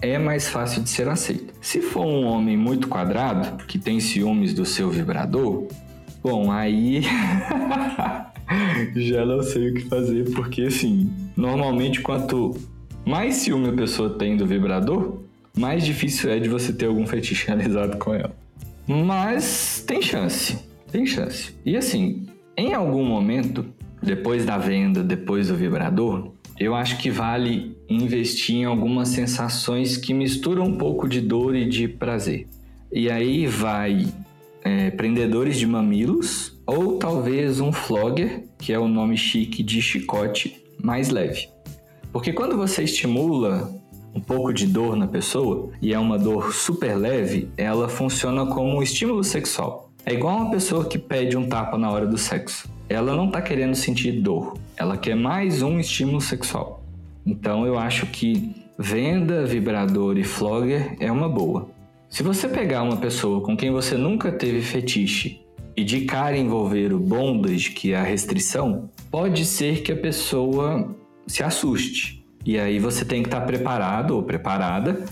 é 0.00 0.18
mais 0.18 0.48
fácil 0.48 0.82
de 0.82 0.90
ser 0.90 1.08
aceito. 1.08 1.54
Se 1.60 1.80
for 1.80 2.04
um 2.04 2.26
homem 2.26 2.56
muito 2.56 2.88
quadrado, 2.88 3.64
que 3.64 3.78
tem 3.78 4.00
ciúmes 4.00 4.52
do 4.52 4.64
seu 4.64 4.90
vibrador, 4.90 5.66
bom, 6.22 6.50
aí 6.50 7.02
já 8.94 9.24
não 9.24 9.42
sei 9.42 9.70
o 9.70 9.74
que 9.74 9.88
fazer, 9.88 10.30
porque 10.32 10.62
assim, 10.62 11.10
normalmente 11.36 12.00
quanto 12.00 12.54
mais 13.04 13.36
ciúme 13.36 13.68
a 13.68 13.72
pessoa 13.72 14.10
tem 14.18 14.36
do 14.36 14.46
vibrador, 14.46 15.20
mais 15.56 15.84
difícil 15.84 16.30
é 16.30 16.38
de 16.38 16.48
você 16.48 16.72
ter 16.72 16.86
algum 16.86 17.06
fetiche 17.06 17.46
realizado 17.48 17.96
com 17.96 18.12
ela. 18.12 18.34
Mas 18.86 19.82
tem 19.86 20.00
chance, 20.00 20.58
tem 20.90 21.06
chance. 21.06 21.54
E 21.64 21.76
assim, 21.76 22.26
em 22.56 22.72
algum 22.72 23.04
momento, 23.04 23.66
depois 24.02 24.44
da 24.44 24.56
venda, 24.56 25.02
depois 25.02 25.48
do 25.48 25.56
vibrador, 25.56 26.32
eu 26.58 26.74
acho 26.74 26.98
que 26.98 27.10
vale 27.10 27.76
investir 27.88 28.56
em 28.56 28.64
algumas 28.64 29.08
sensações 29.08 29.96
que 29.96 30.14
misturam 30.14 30.64
um 30.64 30.76
pouco 30.76 31.08
de 31.08 31.20
dor 31.20 31.54
e 31.54 31.68
de 31.68 31.86
prazer. 31.86 32.46
E 32.90 33.10
aí 33.10 33.46
vai 33.46 34.06
é, 34.62 34.90
prendedores 34.90 35.58
de 35.58 35.66
mamilos 35.66 36.58
ou 36.66 36.98
talvez 36.98 37.60
um 37.60 37.72
flogger, 37.72 38.44
que 38.58 38.72
é 38.72 38.78
o 38.78 38.88
nome 38.88 39.16
chique 39.16 39.62
de 39.62 39.82
chicote 39.82 40.62
mais 40.82 41.10
leve. 41.10 41.48
Porque 42.12 42.32
quando 42.32 42.56
você 42.56 42.84
estimula 42.84 43.70
um 44.16 44.20
pouco 44.20 44.50
de 44.50 44.66
dor 44.66 44.96
na 44.96 45.06
pessoa, 45.06 45.68
e 45.82 45.92
é 45.92 45.98
uma 45.98 46.18
dor 46.18 46.54
super 46.54 46.96
leve, 46.96 47.50
ela 47.54 47.86
funciona 47.86 48.46
como 48.46 48.78
um 48.78 48.82
estímulo 48.82 49.22
sexual. 49.22 49.90
É 50.06 50.14
igual 50.14 50.38
uma 50.38 50.50
pessoa 50.50 50.86
que 50.86 50.98
pede 50.98 51.36
um 51.36 51.46
tapa 51.46 51.76
na 51.76 51.90
hora 51.90 52.06
do 52.06 52.16
sexo. 52.16 52.66
Ela 52.88 53.14
não 53.14 53.26
está 53.26 53.42
querendo 53.42 53.74
sentir 53.74 54.12
dor, 54.22 54.56
ela 54.74 54.96
quer 54.96 55.14
mais 55.14 55.60
um 55.60 55.78
estímulo 55.78 56.20
sexual. 56.20 56.82
Então 57.26 57.66
eu 57.66 57.78
acho 57.78 58.06
que 58.06 58.54
venda, 58.78 59.44
vibrador 59.44 60.16
e 60.16 60.24
flogger 60.24 60.96
é 60.98 61.12
uma 61.12 61.28
boa. 61.28 61.68
Se 62.08 62.22
você 62.22 62.48
pegar 62.48 62.82
uma 62.82 62.96
pessoa 62.96 63.42
com 63.42 63.54
quem 63.54 63.70
você 63.70 63.98
nunca 63.98 64.32
teve 64.32 64.62
fetiche 64.62 65.42
e 65.76 65.84
de 65.84 66.02
cara 66.06 66.38
envolver 66.38 66.94
o 66.94 66.98
bondage, 66.98 67.72
que 67.72 67.92
é 67.92 67.96
a 67.96 68.02
restrição, 68.02 68.88
pode 69.10 69.44
ser 69.44 69.82
que 69.82 69.92
a 69.92 69.96
pessoa 69.96 70.96
se 71.26 71.42
assuste. 71.42 72.24
E 72.46 72.60
aí 72.60 72.78
você 72.78 73.04
tem 73.04 73.22
que 73.22 73.28
estar 73.28 73.40
preparado 73.40 74.12
ou 74.12 74.22
preparada 74.22 75.04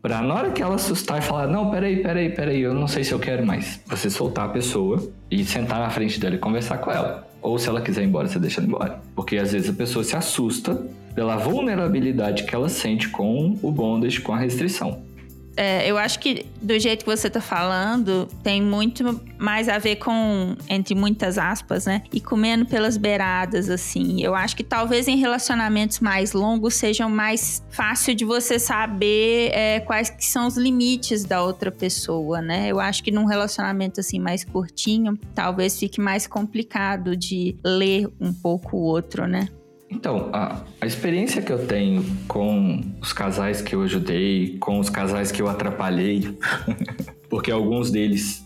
para 0.00 0.22
na 0.22 0.34
hora 0.34 0.50
que 0.50 0.62
ela 0.62 0.76
assustar 0.76 1.18
e 1.18 1.22
falar: 1.22 1.46
Não, 1.46 1.70
peraí, 1.70 2.02
peraí, 2.02 2.30
peraí, 2.30 2.60
eu 2.62 2.72
não 2.72 2.88
sei 2.88 3.04
se 3.04 3.12
eu 3.12 3.18
quero 3.18 3.44
mais. 3.46 3.80
Você 3.86 4.08
soltar 4.08 4.46
a 4.46 4.48
pessoa 4.48 5.06
e 5.30 5.44
sentar 5.44 5.78
na 5.78 5.90
frente 5.90 6.18
dela 6.18 6.34
e 6.34 6.38
conversar 6.38 6.78
com 6.78 6.90
ela. 6.90 7.28
Ou 7.42 7.58
se 7.58 7.68
ela 7.68 7.82
quiser 7.82 8.02
ir 8.02 8.06
embora, 8.06 8.26
você 8.26 8.38
deixa 8.38 8.60
ela 8.60 8.68
embora. 8.68 9.00
Porque 9.14 9.36
às 9.36 9.52
vezes 9.52 9.68
a 9.68 9.74
pessoa 9.74 10.02
se 10.02 10.16
assusta 10.16 10.86
pela 11.14 11.36
vulnerabilidade 11.36 12.44
que 12.44 12.54
ela 12.54 12.70
sente 12.70 13.08
com 13.10 13.58
o 13.62 13.70
bondage, 13.70 14.20
com 14.20 14.32
a 14.32 14.38
restrição 14.38 15.11
é, 15.56 15.88
eu 15.90 15.98
acho 15.98 16.18
que 16.18 16.46
do 16.60 16.78
jeito 16.78 17.04
que 17.04 17.10
você 17.10 17.28
tá 17.28 17.40
falando, 17.40 18.26
tem 18.42 18.62
muito 18.62 19.20
mais 19.38 19.68
a 19.68 19.78
ver 19.78 19.96
com, 19.96 20.56
entre 20.68 20.94
muitas 20.94 21.36
aspas, 21.38 21.86
né? 21.86 22.02
E 22.12 22.20
comendo 22.20 22.64
pelas 22.64 22.96
beiradas, 22.96 23.68
assim. 23.68 24.22
Eu 24.22 24.34
acho 24.34 24.56
que 24.56 24.62
talvez 24.62 25.08
em 25.08 25.16
relacionamentos 25.16 26.00
mais 26.00 26.32
longos 26.32 26.74
sejam 26.74 27.10
mais 27.10 27.62
fácil 27.70 28.14
de 28.14 28.24
você 28.24 28.58
saber 28.58 29.50
é, 29.52 29.80
quais 29.80 30.08
que 30.10 30.24
são 30.24 30.46
os 30.46 30.56
limites 30.56 31.24
da 31.24 31.42
outra 31.42 31.70
pessoa, 31.70 32.40
né? 32.40 32.68
Eu 32.68 32.80
acho 32.80 33.02
que 33.02 33.10
num 33.10 33.24
relacionamento 33.24 34.00
assim 34.00 34.18
mais 34.18 34.44
curtinho, 34.44 35.18
talvez 35.34 35.78
fique 35.78 36.00
mais 36.00 36.26
complicado 36.26 37.16
de 37.16 37.56
ler 37.64 38.08
um 38.20 38.32
pouco 38.32 38.76
o 38.76 38.80
outro, 38.80 39.26
né? 39.26 39.48
Então, 39.92 40.30
a, 40.32 40.62
a, 40.80 40.86
experiência 40.86 41.42
que 41.42 41.52
eu 41.52 41.66
tenho 41.66 42.02
com 42.26 42.80
os 43.00 43.12
casais 43.12 43.60
que 43.60 43.74
eu 43.74 43.82
ajudei, 43.82 44.56
com 44.58 44.78
os 44.78 44.88
casais 44.88 45.30
que 45.30 45.42
eu 45.42 45.48
atrapalhei, 45.48 46.34
porque 47.28 47.50
alguns 47.50 47.90
deles 47.90 48.42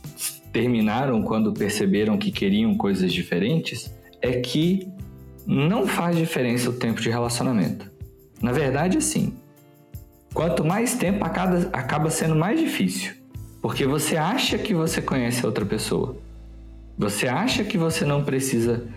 terminaram 0.52 1.22
quando 1.22 1.52
perceberam 1.52 2.18
que 2.18 2.32
queriam 2.32 2.74
coisas 2.76 3.12
diferentes, 3.12 3.94
é 4.20 4.40
que 4.40 4.88
não 5.46 5.86
faz 5.86 6.16
diferença 6.16 6.68
o 6.68 6.72
tempo 6.72 7.00
de 7.00 7.10
relacionamento. 7.10 7.88
Na 8.42 8.50
verdade, 8.50 9.00
sim. 9.00 9.34
Quanto 10.34 10.64
mais 10.64 10.94
tempo 10.96 11.24
acaba, 11.24 11.68
acaba 11.72 12.10
sendo 12.10 12.34
mais 12.34 12.58
difícil, 12.58 13.12
porque 13.62 13.86
você 13.86 14.16
acha 14.16 14.58
que 14.58 14.74
você 14.74 15.00
conhece 15.00 15.44
a 15.44 15.46
outra 15.46 15.64
pessoa. 15.64 16.16
Você 16.98 17.28
acha 17.28 17.62
que 17.62 17.78
você 17.78 18.04
não 18.04 18.24
precisa 18.24 18.88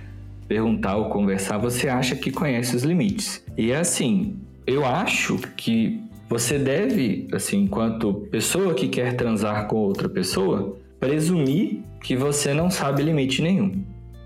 perguntar 0.50 0.98
ou 0.98 1.10
conversar, 1.10 1.60
você 1.60 1.88
acha 1.88 2.16
que 2.16 2.32
conhece 2.32 2.76
os 2.76 2.82
limites. 2.82 3.46
E 3.56 3.72
é 3.72 3.78
assim, 3.78 4.36
eu 4.66 4.84
acho 4.84 5.38
que 5.56 6.02
você 6.28 6.58
deve, 6.58 7.28
assim, 7.32 7.62
enquanto 7.62 8.28
pessoa 8.32 8.74
que 8.74 8.88
quer 8.88 9.16
transar 9.16 9.68
com 9.68 9.78
outra 9.78 10.10
pessoa, 10.10 10.76
presumir 11.00 11.82
que 12.04 12.16
você 12.16 12.54
não 12.54 12.72
sabe 12.72 13.04
limite 13.04 13.44
nenhum. 13.44 13.84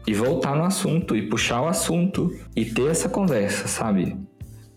E 0.07 0.13
voltar 0.13 0.55
no 0.55 0.63
assunto, 0.63 1.15
e 1.15 1.23
puxar 1.23 1.61
o 1.61 1.67
assunto, 1.67 2.33
e 2.55 2.65
ter 2.65 2.89
essa 2.89 3.09
conversa, 3.09 3.67
sabe? 3.67 4.17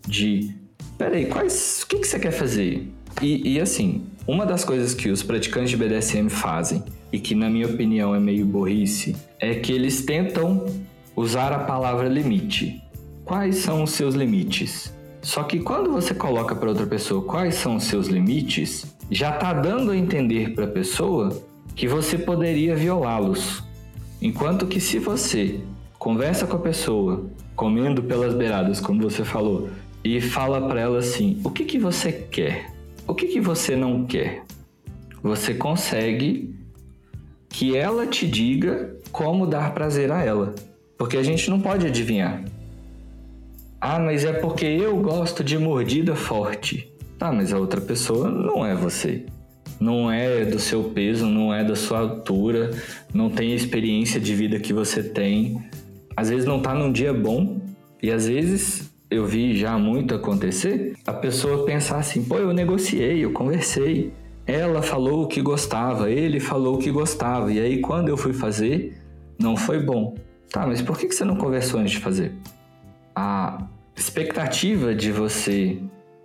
De, 0.05 0.53
peraí, 0.97 1.25
quais, 1.25 1.81
o 1.83 1.87
que, 1.87 1.99
que 1.99 2.07
você 2.07 2.19
quer 2.19 2.31
fazer? 2.31 2.87
E, 3.21 3.53
e 3.55 3.59
assim, 3.59 4.05
uma 4.27 4.45
das 4.45 4.63
coisas 4.65 4.93
que 4.93 5.09
os 5.09 5.23
praticantes 5.23 5.69
de 5.69 5.77
BDSM 5.77 6.29
fazem, 6.29 6.83
e 7.11 7.19
que 7.19 7.33
na 7.33 7.49
minha 7.49 7.67
opinião 7.67 8.13
é 8.13 8.19
meio 8.19 8.45
burrice, 8.45 9.15
é 9.39 9.55
que 9.55 9.71
eles 9.71 10.05
tentam 10.05 10.65
usar 11.17 11.51
a 11.51 11.57
palavra 11.57 12.07
limite. 12.07 12.79
Quais 13.25 13.55
são 13.55 13.81
os 13.81 13.89
seus 13.89 14.13
limites? 14.13 14.93
Só 15.19 15.41
que 15.41 15.59
quando 15.59 15.91
você 15.91 16.13
coloca 16.13 16.55
para 16.55 16.69
outra 16.69 16.85
pessoa 16.85 17.23
quais 17.23 17.55
são 17.55 17.77
os 17.77 17.85
seus 17.85 18.05
limites, 18.07 18.95
já 19.09 19.31
está 19.31 19.51
dando 19.51 19.89
a 19.89 19.97
entender 19.97 20.53
para 20.53 20.65
a 20.65 20.69
pessoa 20.69 21.35
que 21.75 21.87
você 21.87 22.19
poderia 22.19 22.75
violá-los. 22.75 23.63
Enquanto 24.21 24.67
que 24.67 24.79
se 24.79 24.99
você 24.99 25.59
conversa 25.97 26.45
com 26.45 26.57
a 26.57 26.61
pessoa, 26.61 27.25
comendo 27.55 28.03
pelas 28.03 28.35
beiradas, 28.35 28.79
como 28.79 29.01
você 29.01 29.25
falou, 29.25 29.69
e 30.03 30.21
fala 30.21 30.67
para 30.67 30.81
ela 30.81 30.99
assim: 30.99 31.41
o 31.43 31.49
que, 31.49 31.65
que 31.65 31.79
você 31.79 32.11
quer? 32.11 32.71
O 33.07 33.15
que, 33.15 33.25
que 33.25 33.41
você 33.41 33.75
não 33.75 34.05
quer? 34.05 34.43
Você 35.23 35.55
consegue 35.55 36.55
que 37.49 37.75
ela 37.75 38.05
te 38.05 38.27
diga 38.27 38.95
como 39.11 39.47
dar 39.47 39.73
prazer 39.73 40.11
a 40.11 40.23
ela. 40.23 40.53
Porque 40.97 41.17
a 41.17 41.23
gente 41.23 41.49
não 41.49 41.59
pode 41.59 41.85
adivinhar. 41.85 42.43
Ah, 43.79 43.99
mas 43.99 44.25
é 44.25 44.33
porque 44.33 44.65
eu 44.65 44.97
gosto 44.97 45.43
de 45.43 45.57
mordida 45.57 46.15
forte. 46.15 46.91
Tá, 47.19 47.31
mas 47.31 47.53
a 47.53 47.59
outra 47.59 47.79
pessoa 47.79 48.29
não 48.29 48.65
é 48.65 48.75
você. 48.75 49.25
Não 49.79 50.11
é 50.11 50.45
do 50.45 50.57
seu 50.57 50.85
peso, 50.85 51.25
não 51.27 51.53
é 51.53 51.63
da 51.63 51.75
sua 51.75 51.99
altura, 51.99 52.71
não 53.13 53.29
tem 53.29 53.51
a 53.51 53.55
experiência 53.55 54.19
de 54.19 54.33
vida 54.33 54.59
que 54.59 54.73
você 54.73 55.03
tem. 55.03 55.61
Às 56.15 56.29
vezes 56.29 56.45
não 56.45 56.59
tá 56.59 56.73
num 56.73 56.91
dia 56.91 57.13
bom 57.13 57.59
e 58.01 58.11
às 58.11 58.27
vezes 58.27 58.91
eu 59.09 59.25
vi 59.25 59.55
já 59.55 59.77
muito 59.77 60.13
acontecer, 60.15 60.95
a 61.05 61.13
pessoa 61.13 61.65
pensar 61.65 61.99
assim: 61.99 62.23
"Pô, 62.23 62.37
eu 62.37 62.53
negociei, 62.53 63.23
eu 63.23 63.31
conversei. 63.31 64.11
Ela 64.45 64.81
falou 64.81 65.23
o 65.23 65.27
que 65.27 65.41
gostava, 65.41 66.09
ele 66.09 66.39
falou 66.39 66.75
o 66.75 66.79
que 66.79 66.89
gostava, 66.89 67.51
e 67.51 67.59
aí 67.59 67.81
quando 67.81 68.09
eu 68.09 68.17
fui 68.17 68.33
fazer, 68.33 68.97
não 69.39 69.55
foi 69.57 69.79
bom. 69.79 70.15
Tá, 70.51 70.65
mas 70.65 70.81
por 70.81 70.97
que 70.97 71.11
você 71.11 71.25
não 71.25 71.35
conversou 71.35 71.79
antes 71.79 71.93
de 71.93 71.99
fazer? 71.99 72.33
A 73.15 73.67
expectativa 73.95 74.93
de 74.95 75.11
você 75.11 75.81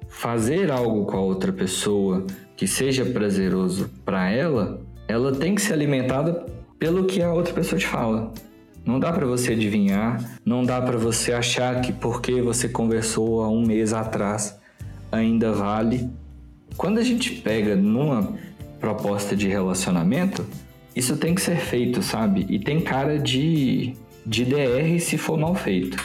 fazer 0.08 0.70
algo 0.70 1.06
com 1.06 1.16
a 1.16 1.20
outra 1.20 1.52
pessoa 1.52 2.26
que 2.56 2.66
seja 2.66 3.04
prazeroso 3.04 3.90
para 4.04 4.30
ela, 4.30 4.80
ela 5.08 5.32
tem 5.32 5.54
que 5.54 5.62
ser 5.62 5.72
alimentada 5.72 6.46
pelo 6.78 7.04
que 7.04 7.22
a 7.22 7.32
outra 7.32 7.54
pessoa 7.54 7.78
te 7.78 7.86
fala. 7.86 8.32
Não 8.84 8.98
dá 8.98 9.12
para 9.12 9.26
você 9.26 9.52
adivinhar, 9.52 10.38
não 10.44 10.64
dá 10.64 10.80
para 10.80 10.98
você 10.98 11.32
achar 11.32 11.80
que 11.80 11.92
porque 11.92 12.42
você 12.42 12.68
conversou 12.68 13.42
há 13.42 13.48
um 13.48 13.64
mês 13.64 13.92
atrás 13.92 14.58
ainda 15.10 15.52
vale. 15.52 16.10
Quando 16.76 16.98
a 16.98 17.02
gente 17.02 17.30
pega 17.30 17.76
numa 17.76 18.34
proposta 18.80 19.36
de 19.36 19.46
relacionamento, 19.46 20.44
isso 20.94 21.16
tem 21.16 21.34
que 21.34 21.40
ser 21.40 21.56
feito, 21.56 22.02
sabe? 22.02 22.46
E 22.48 22.58
tem 22.58 22.80
cara 22.80 23.18
de, 23.18 23.94
de 24.24 24.44
DR 24.44 24.98
se 25.00 25.18
for 25.18 25.38
mal 25.38 25.54
feito. 25.54 25.96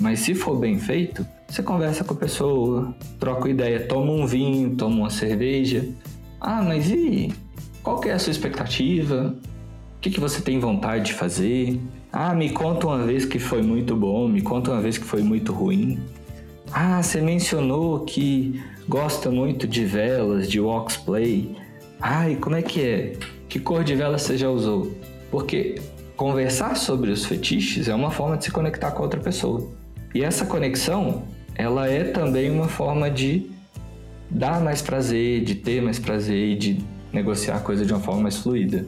Mas 0.00 0.20
se 0.20 0.34
for 0.34 0.56
bem 0.56 0.78
feito, 0.78 1.26
você 1.46 1.62
conversa 1.62 2.04
com 2.04 2.14
a 2.14 2.16
pessoa, 2.16 2.94
troca 3.18 3.48
ideia, 3.48 3.86
toma 3.86 4.12
um 4.12 4.26
vinho, 4.26 4.74
toma 4.76 4.96
uma 4.96 5.10
cerveja. 5.10 5.86
Ah, 6.40 6.62
mas 6.62 6.90
e 6.90 7.32
qual 7.82 8.00
que 8.00 8.08
é 8.08 8.12
a 8.12 8.18
sua 8.18 8.30
expectativa? 8.30 9.34
O 9.96 10.00
que, 10.00 10.10
que 10.10 10.20
você 10.20 10.40
tem 10.40 10.58
vontade 10.58 11.06
de 11.06 11.12
fazer? 11.12 11.78
Ah, 12.12 12.34
me 12.34 12.50
conta 12.50 12.86
uma 12.86 13.04
vez 13.04 13.24
que 13.24 13.38
foi 13.38 13.62
muito 13.62 13.94
bom, 13.94 14.26
me 14.26 14.40
conta 14.40 14.70
uma 14.70 14.80
vez 14.80 14.96
que 14.96 15.04
foi 15.04 15.22
muito 15.22 15.52
ruim. 15.52 15.98
Ah, 16.72 17.02
você 17.02 17.20
mencionou 17.20 18.00
que 18.00 18.62
gosta 18.88 19.30
muito 19.30 19.66
de 19.66 19.84
velas, 19.84 20.48
de 20.48 20.60
waxplay. 20.60 21.54
Ai, 22.00 22.36
como 22.36 22.56
é 22.56 22.62
que 22.62 22.80
é? 22.80 23.12
Que 23.48 23.58
cor 23.58 23.84
de 23.84 23.94
vela 23.94 24.16
você 24.16 24.38
já 24.38 24.48
usou? 24.48 24.90
Porque 25.30 25.80
conversar 26.20 26.76
sobre 26.76 27.10
os 27.10 27.24
fetiches 27.24 27.88
é 27.88 27.94
uma 27.94 28.10
forma 28.10 28.36
de 28.36 28.44
se 28.44 28.50
conectar 28.50 28.90
com 28.90 29.02
outra 29.02 29.18
pessoa. 29.18 29.66
E 30.14 30.22
essa 30.22 30.44
conexão 30.44 31.22
ela 31.54 31.88
é 31.88 32.04
também 32.04 32.50
uma 32.50 32.68
forma 32.68 33.10
de 33.10 33.50
dar 34.28 34.60
mais 34.60 34.82
prazer, 34.82 35.42
de 35.42 35.54
ter 35.54 35.80
mais 35.80 35.98
prazer 35.98 36.50
e 36.50 36.56
de 36.56 36.84
negociar 37.10 37.56
a 37.56 37.60
coisa 37.60 37.86
de 37.86 37.92
uma 37.94 38.02
forma 38.02 38.24
mais 38.24 38.36
fluida. 38.36 38.84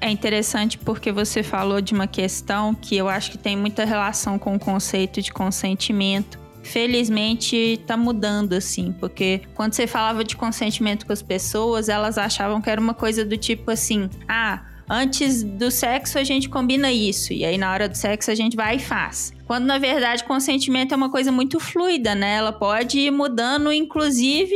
É 0.00 0.08
interessante 0.08 0.78
porque 0.78 1.12
você 1.12 1.42
falou 1.42 1.82
de 1.82 1.92
uma 1.92 2.06
questão 2.06 2.74
que 2.74 2.96
eu 2.96 3.10
acho 3.10 3.32
que 3.32 3.36
tem 3.36 3.58
muita 3.58 3.84
relação 3.84 4.38
com 4.38 4.54
o 4.54 4.58
conceito 4.58 5.20
de 5.20 5.30
consentimento. 5.30 6.38
Felizmente 6.62 7.56
está 7.56 7.94
mudando 7.94 8.54
assim, 8.54 8.90
porque 8.98 9.42
quando 9.54 9.74
você 9.74 9.86
falava 9.86 10.24
de 10.24 10.34
consentimento 10.34 11.04
com 11.04 11.12
as 11.12 11.20
pessoas, 11.20 11.90
elas 11.90 12.16
achavam 12.16 12.58
que 12.58 12.70
era 12.70 12.80
uma 12.80 12.94
coisa 12.94 13.22
do 13.22 13.36
tipo 13.36 13.70
assim: 13.70 14.08
ah, 14.26 14.62
antes 14.90 15.44
do 15.44 15.70
sexo 15.70 16.18
a 16.18 16.24
gente 16.24 16.48
combina 16.48 16.90
isso, 16.90 17.32
e 17.32 17.44
aí 17.44 17.56
na 17.56 17.72
hora 17.72 17.88
do 17.88 17.96
sexo 17.96 18.30
a 18.30 18.34
gente 18.34 18.56
vai 18.56 18.76
e 18.76 18.78
faz. 18.80 19.32
Quando 19.46 19.64
na 19.64 19.78
verdade 19.78 20.24
consentimento 20.24 20.92
é 20.92 20.96
uma 20.96 21.10
coisa 21.10 21.30
muito 21.30 21.60
fluida, 21.60 22.14
né? 22.14 22.36
Ela 22.36 22.52
pode 22.52 22.98
ir 22.98 23.10
mudando, 23.10 23.72
inclusive 23.72 24.54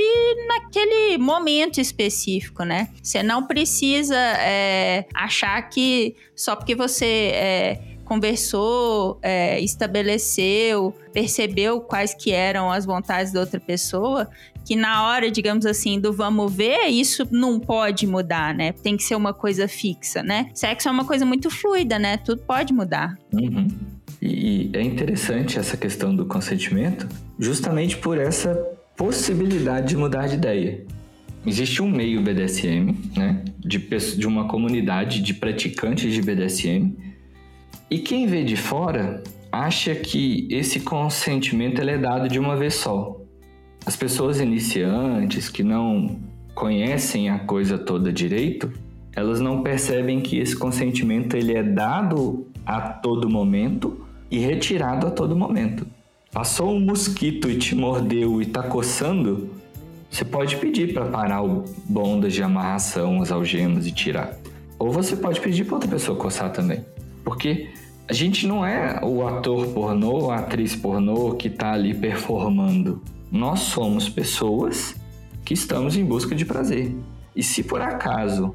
naquele 0.49 1.19
momento 1.19 1.81
específico, 1.81 2.65
né? 2.65 2.89
Você 3.01 3.23
não 3.23 3.47
precisa 3.47 4.17
é, 4.17 5.07
achar 5.15 5.63
que 5.69 6.17
só 6.35 6.57
porque 6.57 6.75
você 6.75 7.31
é, 7.35 7.81
conversou, 8.05 9.19
é, 9.23 9.61
estabeleceu, 9.61 10.95
percebeu 11.13 11.81
quais 11.81 12.15
que 12.15 12.33
eram 12.33 12.71
as 12.71 12.85
vontades 12.85 13.33
da 13.33 13.41
outra 13.41 13.59
pessoa, 13.59 14.29
que 14.65 14.77
na 14.77 15.07
hora, 15.07 15.31
digamos 15.31 15.67
assim, 15.67 16.01
do 16.01 16.13
vamos 16.13 16.53
ver, 16.53 16.87
isso 16.87 17.27
não 17.31 17.61
pode 17.61 18.07
mudar, 18.07 18.55
né? 18.55 18.73
Tem 18.73 18.97
que 18.97 19.03
ser 19.03 19.15
uma 19.15 19.35
coisa 19.35 19.69
fixa, 19.69 20.23
né? 20.23 20.51
Sexo 20.55 20.89
é 20.89 20.91
uma 20.91 21.05
coisa 21.05 21.25
muito 21.27 21.51
fluida, 21.51 21.99
né? 21.99 22.17
Tudo 22.17 22.43
pode 22.43 22.73
mudar. 22.73 23.17
Uhum. 23.33 23.69
E 24.23 24.71
é 24.73 24.83
interessante 24.83 25.59
essa 25.59 25.77
questão 25.77 26.15
do 26.15 26.25
consentimento, 26.25 27.07
justamente 27.39 27.99
por 27.99 28.17
essa 28.19 28.55
possibilidade 28.97 29.89
de 29.89 29.97
mudar 29.97 30.29
de 30.29 30.35
ideia. 30.35 30.85
Existe 31.47 31.83
um 31.83 31.91
meio 31.91 32.23
BDSM, 32.23 32.97
né? 33.15 33.43
De, 33.59 33.79
de 33.79 34.27
uma 34.27 34.49
comunidade 34.49 35.21
de 35.21 35.35
praticantes 35.35 36.11
de 36.11 36.23
BDSM. 36.23 36.97
E 37.95 37.99
quem 38.01 38.27
vê 38.27 38.43
de 38.43 38.57
fora 38.57 39.23
acha 39.53 39.95
que 39.95 40.49
esse 40.51 40.81
consentimento 40.81 41.81
é 41.81 41.97
dado 41.97 42.29
de 42.29 42.41
uma 42.41 42.57
vez 42.57 42.75
só. 42.75 43.21
As 43.87 43.95
pessoas 43.95 44.41
iniciantes 44.41 45.49
que 45.49 45.63
não 45.63 46.19
conhecem 46.57 47.29
a 47.29 47.39
coisa 47.39 47.79
toda 47.79 48.13
direito, 48.13 48.69
elas 49.15 49.41
não 49.41 49.63
percebem 49.63 50.21
que 50.21 50.39
esse 50.39 50.57
consentimento 50.57 51.37
ele 51.37 51.55
é 51.55 51.63
dado 51.63 52.49
a 52.67 52.81
todo 52.81 53.31
momento 53.31 54.05
e 54.29 54.41
retirado 54.41 55.07
a 55.07 55.11
todo 55.13 55.37
momento. 55.37 55.87
Passou 56.33 56.75
um 56.75 56.81
mosquito 56.81 57.49
e 57.49 57.57
te 57.59 57.77
mordeu 57.77 58.43
e 58.43 58.47
tá 58.47 58.65
coçando, 58.65 59.51
você 60.11 60.25
pode 60.25 60.57
pedir 60.57 60.93
para 60.93 61.05
parar 61.05 61.45
o 61.45 61.63
bondas 61.89 62.33
de 62.33 62.43
amarração, 62.43 63.23
as 63.23 63.31
algemas 63.31 63.87
e 63.87 63.93
tirar. 63.93 64.37
Ou 64.81 64.91
você 64.91 65.15
pode 65.15 65.41
pedir 65.41 65.63
para 65.63 65.75
outra 65.77 65.89
pessoa 65.89 66.19
coçar 66.19 66.51
também. 66.51 66.85
Porque 67.25 67.69
a 68.09 68.13
gente 68.13 68.47
não 68.47 68.65
é 68.65 69.01
o 69.03 69.27
ator 69.27 69.67
pornô, 69.69 70.31
a 70.31 70.37
atriz 70.37 70.77
pornô 70.77 71.35
que 71.35 71.49
tá 71.49 71.73
ali 71.73 71.95
performando. 71.95 73.03
Nós 73.31 73.61
somos 73.61 74.09
pessoas 74.09 74.95
que 75.45 75.55
estamos 75.55 75.97
em 75.97 76.05
busca 76.05 76.35
de 76.35 76.45
prazer. 76.45 76.95
E 77.35 77.43
se 77.43 77.63
por 77.63 77.81
acaso 77.81 78.55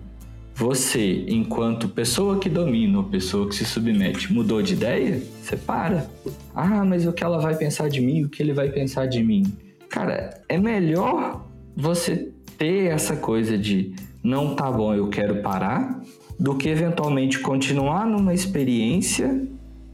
você, 0.54 1.26
enquanto 1.28 1.88
pessoa 1.90 2.38
que 2.38 2.50
domina 2.50 2.98
ou 2.98 3.04
pessoa 3.06 3.48
que 3.48 3.56
se 3.56 3.66
submete, 3.66 4.32
mudou 4.32 4.62
de 4.62 4.74
ideia, 4.74 5.24
você 5.42 5.56
para. 5.56 6.10
Ah, 6.54 6.84
mas 6.86 7.08
o 7.08 7.14
que 7.14 7.24
ela 7.24 7.40
vai 7.40 7.56
pensar 7.56 7.90
de 7.90 8.02
mim? 8.02 8.24
O 8.24 8.30
que 8.30 8.44
ele 8.44 8.54
vai 8.54 8.70
pensar 8.70 9.08
de 9.08 9.24
mim? 9.24 9.44
Cara, 9.90 10.42
é 10.48 10.58
melhor 10.58 11.46
você 11.76 12.32
ter 12.58 12.92
essa 12.92 13.16
coisa 13.16 13.58
de 13.58 13.96
não 14.22 14.54
tá 14.54 14.70
bom, 14.70 14.94
eu 14.94 15.08
quero 15.08 15.42
parar, 15.42 16.02
do 16.40 16.56
que 16.56 16.70
eventualmente 16.70 17.40
continuar 17.40 18.06
numa 18.06 18.34
experiência 18.34 19.46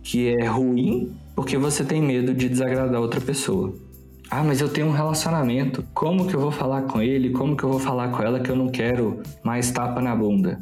que 0.04 0.30
é 0.30 0.46
ruim 0.46 1.12
porque 1.36 1.58
você 1.58 1.84
tem 1.84 2.02
medo 2.02 2.34
de 2.34 2.48
desagradar 2.48 3.02
outra 3.02 3.20
pessoa. 3.20 3.74
Ah, 4.30 4.44
mas 4.44 4.62
eu 4.62 4.70
tenho 4.70 4.88
um 4.88 4.92
relacionamento. 4.92 5.84
Como 5.94 6.28
que 6.28 6.34
eu 6.34 6.40
vou 6.40 6.52
falar 6.52 6.84
com 6.84 7.02
ele? 7.02 7.32
Como 7.32 7.58
que 7.58 7.64
eu 7.64 7.70
vou 7.70 7.80
falar 7.80 8.10
com 8.10 8.24
ela 8.24 8.40
que 8.40 8.50
eu 8.50 8.56
não 8.56 8.70
quero 8.70 9.22
mais 9.44 9.70
tapa 9.72 10.02
na 10.02 10.16
bunda? 10.16 10.60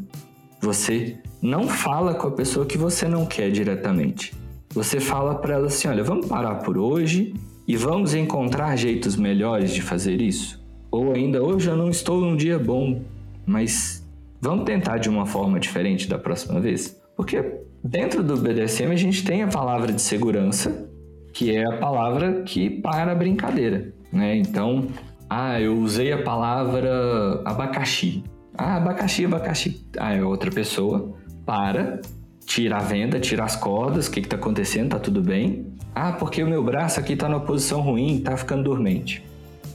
Você 0.62 1.18
não 1.42 1.68
fala 1.68 2.14
com 2.14 2.28
a 2.28 2.32
pessoa 2.32 2.66
que 2.66 2.78
você 2.78 3.08
não 3.08 3.26
quer 3.26 3.52
diretamente. 3.52 4.34
Você 4.74 5.00
fala 5.00 5.36
para 5.36 5.56
ela 5.56 5.68
assim: 5.68 5.88
olha, 5.88 6.04
vamos 6.04 6.26
parar 6.26 6.56
por 6.56 6.78
hoje 6.78 7.34
e 7.68 7.78
vamos 7.78 8.14
encontrar 8.14 8.76
jeitos 8.76 9.16
melhores 9.16 9.74
de 9.74 9.82
fazer 9.82 10.22
isso. 10.22 10.62
Ou 10.92 11.14
ainda, 11.14 11.42
hoje 11.42 11.70
eu 11.70 11.78
não 11.78 11.90
estou 11.90 12.20
num 12.20 12.36
dia 12.36 12.60
bom, 12.60 13.02
mas 13.46 14.03
vamos 14.44 14.66
tentar 14.66 14.98
de 14.98 15.10
uma 15.10 15.26
forma 15.26 15.58
diferente 15.58 16.08
da 16.08 16.20
próxima 16.20 16.60
vez? 16.60 17.02
Porque 17.16 17.60
dentro 17.82 18.22
do 18.22 18.36
BDSM 18.36 18.92
a 18.92 18.98
gente 18.98 19.24
tem 19.24 19.42
a 19.42 19.48
palavra 19.48 19.94
de 19.94 20.02
segurança 20.02 20.90
que 21.32 21.56
é 21.56 21.66
a 21.66 21.78
palavra 21.78 22.44
que 22.44 22.70
para 22.70 23.14
a 23.14 23.16
brincadeira, 23.16 23.92
né? 24.12 24.36
Então, 24.36 24.88
ah, 25.28 25.60
eu 25.60 25.76
usei 25.80 26.12
a 26.12 26.22
palavra 26.22 27.42
abacaxi. 27.44 28.24
Ah, 28.56 28.76
abacaxi, 28.76 29.26
abacaxi. 29.26 29.88
Ah, 29.98 30.14
é 30.14 30.24
outra 30.24 30.52
pessoa. 30.52 31.16
Para, 31.44 32.02
tira 32.46 32.78
a 32.78 32.82
venda, 32.82 33.20
tira 33.20 33.44
as 33.44 33.56
cordas, 33.56 34.08
o 34.08 34.12
que 34.12 34.20
está 34.20 34.36
acontecendo, 34.36 34.92
tá 34.92 35.00
tudo 35.00 35.22
bem? 35.22 35.74
Ah, 35.96 36.12
porque 36.12 36.44
o 36.44 36.48
meu 36.48 36.64
braço 36.64 37.00
aqui 37.00 37.14
está 37.14 37.28
numa 37.28 37.42
posição 37.42 37.82
ruim, 37.82 38.22
tá 38.22 38.38
ficando 38.38 38.64
dormente. 38.64 39.26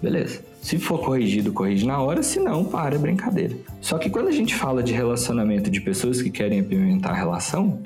Beleza. 0.01 0.48
Se 0.61 0.79
for 0.79 1.01
corrigido, 1.01 1.53
corrige 1.53 1.87
na 1.87 2.01
hora, 2.01 2.23
se 2.23 2.41
não, 2.41 2.65
para 2.65 2.97
a 2.97 2.99
brincadeira. 2.99 3.57
Só 3.81 3.97
que 3.97 4.11
quando 4.11 4.29
a 4.29 4.33
gente 4.33 4.55
fala 4.55 4.83
de 4.83 4.93
relacionamento 4.93 5.71
de 5.71 5.81
pessoas 5.81 6.21
que 6.21 6.31
querem 6.31 6.61
apimentar 6.61 7.11
a 7.11 7.15
relação, 7.15 7.81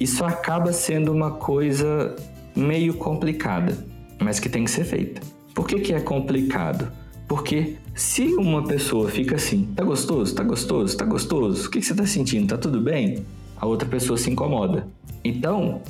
isso 0.00 0.24
acaba 0.24 0.72
sendo 0.72 1.12
uma 1.12 1.32
coisa 1.32 2.16
meio 2.56 2.94
complicada, 2.94 3.76
mas 4.20 4.40
que 4.40 4.48
tem 4.48 4.64
que 4.64 4.70
ser 4.70 4.84
feita. 4.84 5.20
Por 5.54 5.66
que, 5.66 5.80
que 5.80 5.92
é 5.92 6.00
complicado? 6.00 6.90
Porque 7.28 7.76
se 7.94 8.34
uma 8.34 8.64
pessoa 8.64 9.08
fica 9.08 9.36
assim, 9.36 9.72
tá 9.74 9.84
gostoso, 9.84 10.34
tá 10.34 10.42
gostoso, 10.42 10.96
tá 10.96 11.04
gostoso, 11.04 11.68
o 11.68 11.70
que, 11.70 11.80
que 11.80 11.86
você 11.86 11.94
tá 11.94 12.06
sentindo? 12.06 12.48
Tá 12.48 12.58
tudo 12.58 12.80
bem? 12.80 13.24
A 13.56 13.66
outra 13.66 13.88
pessoa 13.88 14.18
se 14.18 14.30
incomoda. 14.30 14.86
Então, 15.22 15.80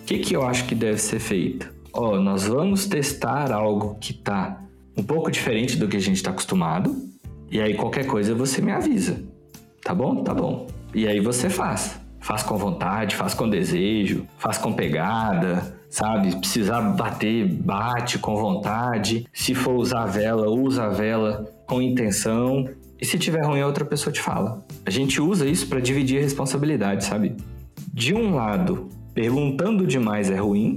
o 0.00 0.04
que, 0.04 0.18
que 0.18 0.34
eu 0.34 0.42
acho 0.42 0.64
que 0.66 0.74
deve 0.74 0.98
ser 0.98 1.18
feito? 1.18 1.72
Ó, 1.92 2.12
oh, 2.12 2.20
nós 2.20 2.44
vamos 2.44 2.86
testar 2.86 3.52
algo 3.52 3.96
que 4.00 4.14
tá 4.14 4.62
um 5.00 5.02
pouco 5.02 5.30
diferente 5.30 5.78
do 5.78 5.88
que 5.88 5.96
a 5.96 6.00
gente 6.00 6.16
está 6.16 6.30
acostumado, 6.30 6.94
e 7.50 7.58
aí 7.58 7.74
qualquer 7.74 8.06
coisa 8.06 8.34
você 8.34 8.60
me 8.60 8.70
avisa. 8.70 9.24
Tá 9.82 9.94
bom? 9.94 10.22
Tá 10.22 10.34
bom. 10.34 10.66
E 10.94 11.08
aí 11.08 11.20
você 11.20 11.48
faz. 11.48 11.98
Faz 12.20 12.42
com 12.42 12.58
vontade, 12.58 13.16
faz 13.16 13.32
com 13.32 13.48
desejo, 13.48 14.26
faz 14.36 14.58
com 14.58 14.74
pegada, 14.74 15.74
sabe? 15.88 16.36
Precisar 16.36 16.82
bater, 16.82 17.46
bate 17.46 18.18
com 18.18 18.36
vontade. 18.36 19.26
Se 19.32 19.54
for 19.54 19.74
usar 19.74 20.02
a 20.02 20.06
vela, 20.06 20.50
usa 20.50 20.84
a 20.84 20.88
vela 20.90 21.50
com 21.66 21.80
intenção. 21.80 22.68
E 23.00 23.06
se 23.06 23.18
tiver 23.18 23.42
ruim, 23.42 23.62
outra 23.62 23.86
pessoa 23.86 24.12
te 24.12 24.20
fala. 24.20 24.62
A 24.84 24.90
gente 24.90 25.18
usa 25.18 25.48
isso 25.48 25.66
para 25.66 25.80
dividir 25.80 26.18
a 26.18 26.22
responsabilidade, 26.22 27.04
sabe? 27.04 27.34
De 27.90 28.14
um 28.14 28.34
lado, 28.34 28.90
perguntando 29.14 29.86
demais 29.86 30.30
é 30.30 30.36
ruim, 30.36 30.76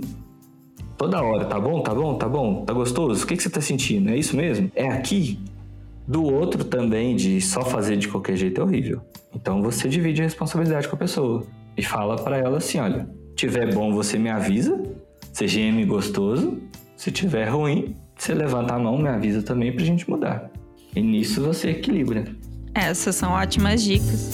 toda 0.97 1.21
hora, 1.21 1.45
tá 1.45 1.59
bom, 1.59 1.81
tá 1.81 1.93
bom, 1.93 2.15
tá 2.15 2.27
bom, 2.27 2.65
tá 2.65 2.73
gostoso? 2.73 3.23
O 3.23 3.27
que, 3.27 3.35
que 3.35 3.43
você 3.43 3.49
tá 3.49 3.61
sentindo? 3.61 4.09
É 4.09 4.17
isso 4.17 4.35
mesmo? 4.35 4.71
É 4.75 4.87
aqui? 4.87 5.39
Do 6.07 6.23
outro 6.23 6.63
também, 6.63 7.15
de 7.15 7.39
só 7.39 7.61
fazer 7.61 7.97
de 7.97 8.07
qualquer 8.07 8.35
jeito 8.35 8.59
é 8.59 8.63
horrível. 8.63 9.01
Então 9.33 9.61
você 9.61 9.87
divide 9.87 10.21
a 10.21 10.25
responsabilidade 10.25 10.87
com 10.87 10.95
a 10.95 10.99
pessoa 10.99 11.45
e 11.77 11.83
fala 11.83 12.17
para 12.17 12.37
ela 12.37 12.57
assim: 12.57 12.79
olha, 12.79 13.07
tiver 13.35 13.73
bom 13.73 13.93
você 13.93 14.17
me 14.17 14.29
avisa, 14.29 14.81
você 15.31 15.47
geme 15.47 15.85
gostoso, 15.85 16.59
se 16.95 17.11
tiver 17.11 17.45
ruim, 17.45 17.95
você 18.15 18.33
levanta 18.33 18.75
a 18.75 18.79
mão, 18.79 18.97
me 18.97 19.09
avisa 19.09 19.41
também 19.41 19.71
pra 19.71 19.83
gente 19.83 20.09
mudar. 20.09 20.51
E 20.95 21.01
nisso 21.01 21.41
você 21.41 21.71
equilibra. 21.71 22.25
Essas 22.75 23.15
são 23.15 23.31
ótimas 23.31 23.83
dicas. 23.83 24.31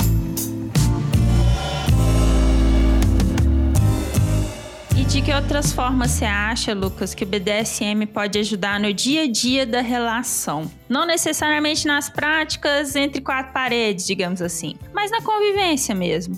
De 5.09 5.23
que 5.23 5.33
outras 5.33 5.73
formas 5.73 6.11
você 6.11 6.25
acha, 6.25 6.71
Lucas, 6.71 7.15
que 7.15 7.23
o 7.23 7.27
BDSM 7.27 8.05
pode 8.05 8.37
ajudar 8.37 8.79
no 8.79 8.93
dia 8.93 9.23
a 9.23 9.27
dia 9.27 9.65
da 9.65 9.81
relação? 9.81 10.69
Não 10.87 11.03
necessariamente 11.03 11.87
nas 11.87 12.11
práticas 12.11 12.95
entre 12.95 13.19
quatro 13.19 13.51
paredes, 13.51 14.05
digamos 14.05 14.39
assim, 14.39 14.75
mas 14.93 15.09
na 15.09 15.19
convivência 15.19 15.95
mesmo. 15.95 16.37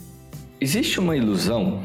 Existe 0.61 1.01
uma 1.01 1.17
ilusão 1.17 1.81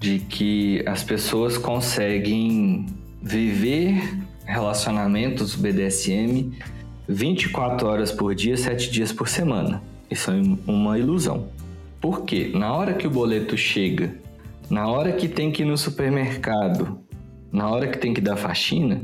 de 0.00 0.20
que 0.20 0.82
as 0.86 1.04
pessoas 1.04 1.58
conseguem 1.58 2.86
viver 3.20 4.18
relacionamentos 4.46 5.54
BDSM 5.54 6.50
24 7.06 7.86
horas 7.86 8.10
por 8.10 8.34
dia, 8.34 8.56
7 8.56 8.90
dias 8.90 9.12
por 9.12 9.28
semana. 9.28 9.82
Isso 10.10 10.30
é 10.30 10.40
uma 10.66 10.98
ilusão. 10.98 11.48
Por 12.00 12.24
quê? 12.24 12.50
Na 12.54 12.72
hora 12.74 12.94
que 12.94 13.06
o 13.06 13.10
boleto 13.10 13.54
chega, 13.54 14.16
na 14.70 14.88
hora 14.88 15.12
que 15.12 15.28
tem 15.28 15.50
que 15.50 15.62
ir 15.62 15.66
no 15.66 15.76
supermercado, 15.76 17.00
na 17.50 17.68
hora 17.68 17.86
que 17.86 17.98
tem 17.98 18.14
que 18.14 18.20
dar 18.20 18.36
faxina, 18.36 19.02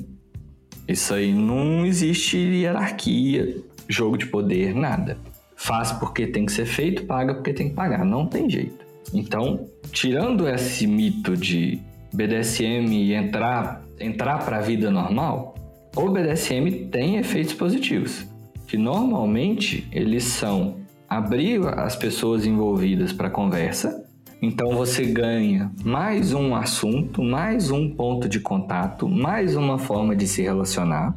isso 0.87 1.13
aí 1.13 1.33
não 1.33 1.85
existe 1.85 2.39
hierarquia, 2.39 3.57
jogo 3.89 4.17
de 4.17 4.27
poder, 4.27 4.75
nada. 4.75 5.19
Faz 5.55 5.93
porque 5.93 6.27
tem 6.27 6.47
que 6.47 6.53
ser 6.53 6.67
feito, 6.67 7.05
paga 7.05 7.35
porque 7.35 7.53
tem 7.53 7.69
que 7.69 7.75
pagar. 7.75 8.05
Não 8.05 8.27
tem 8.27 8.49
jeito. 8.49 8.87
Então, 9.13 9.67
tirando 9.93 10.49
esse 10.49 10.87
mito 10.87 11.37
de 11.37 11.81
BDSM 12.13 13.13
entrar, 13.13 13.83
entrar 13.99 14.45
para 14.45 14.59
a 14.59 14.61
vida 14.61 14.91
normal, 14.91 15.55
o 15.97 16.09
BDSM 16.09 16.89
tem 16.91 17.17
efeitos 17.17 17.55
positivos, 17.55 18.27
que 18.67 18.77
normalmente 18.77 19.89
eles 19.91 20.25
são 20.25 20.77
abrir 21.09 21.67
as 21.67 21.97
pessoas 21.97 22.47
envolvidas 22.47 23.13
para 23.13 23.31
conversa. 23.31 24.08
Então 24.41 24.71
você 24.71 25.05
ganha 25.05 25.73
mais 25.85 26.33
um 26.33 26.55
assunto, 26.55 27.23
mais 27.25 27.73
um 27.73 27.91
ponto 27.91 28.29
de 28.29 28.39
contato, 28.39 29.09
mais 29.09 29.57
uma 29.57 29.79
forma 29.79 30.15
de 30.15 30.29
se 30.29 30.43
relacionar. 30.43 31.17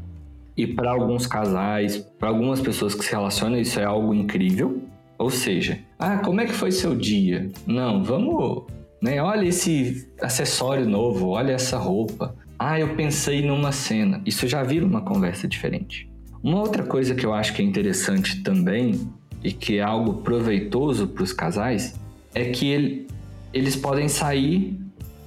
E 0.58 0.66
para 0.66 0.90
alguns 0.90 1.28
casais, 1.28 1.98
para 1.98 2.30
algumas 2.30 2.60
pessoas 2.60 2.96
que 2.96 3.06
se 3.06 3.12
relacionam, 3.12 3.60
isso 3.60 3.80
é 3.80 3.84
algo 3.84 4.12
incrível. 4.12 4.82
Ou 5.20 5.30
seja, 5.30 5.80
ah, 6.00 6.18
como 6.18 6.42
é 6.42 6.46
que 6.46 6.54
foi 6.54 6.72
seu 6.72 6.96
dia? 6.96 7.52
Não, 7.68 8.04
vamos, 8.04 8.64
né? 9.00 9.22
Olha 9.22 9.46
esse 9.46 10.10
acessório 10.20 10.90
novo, 10.90 11.28
olha 11.30 11.52
essa 11.54 11.78
roupa. 11.78 12.36
Ah, 12.58 12.80
eu 12.80 12.96
pensei 12.96 13.46
numa 13.46 13.72
cena. 13.72 14.20
Isso 14.26 14.48
já 14.48 14.64
vira 14.64 14.86
uma 14.86 15.02
conversa 15.02 15.48
diferente. 15.48 16.10
Uma 16.44 16.60
outra 16.60 16.82
coisa 16.82 17.14
que 17.14 17.24
eu 17.24 17.36
acho 17.36 17.54
que 17.54 17.62
é 17.62 17.66
interessante 17.66 18.42
também 18.42 19.00
e 19.44 19.52
que 19.52 19.78
é 19.78 19.82
algo 19.84 20.24
proveitoso 20.24 21.08
para 21.08 21.24
os 21.24 21.32
casais 21.32 22.01
é 22.34 22.46
que 22.46 22.68
ele, 22.68 23.08
eles 23.54 23.76
podem 23.76 24.08
sair 24.08 24.78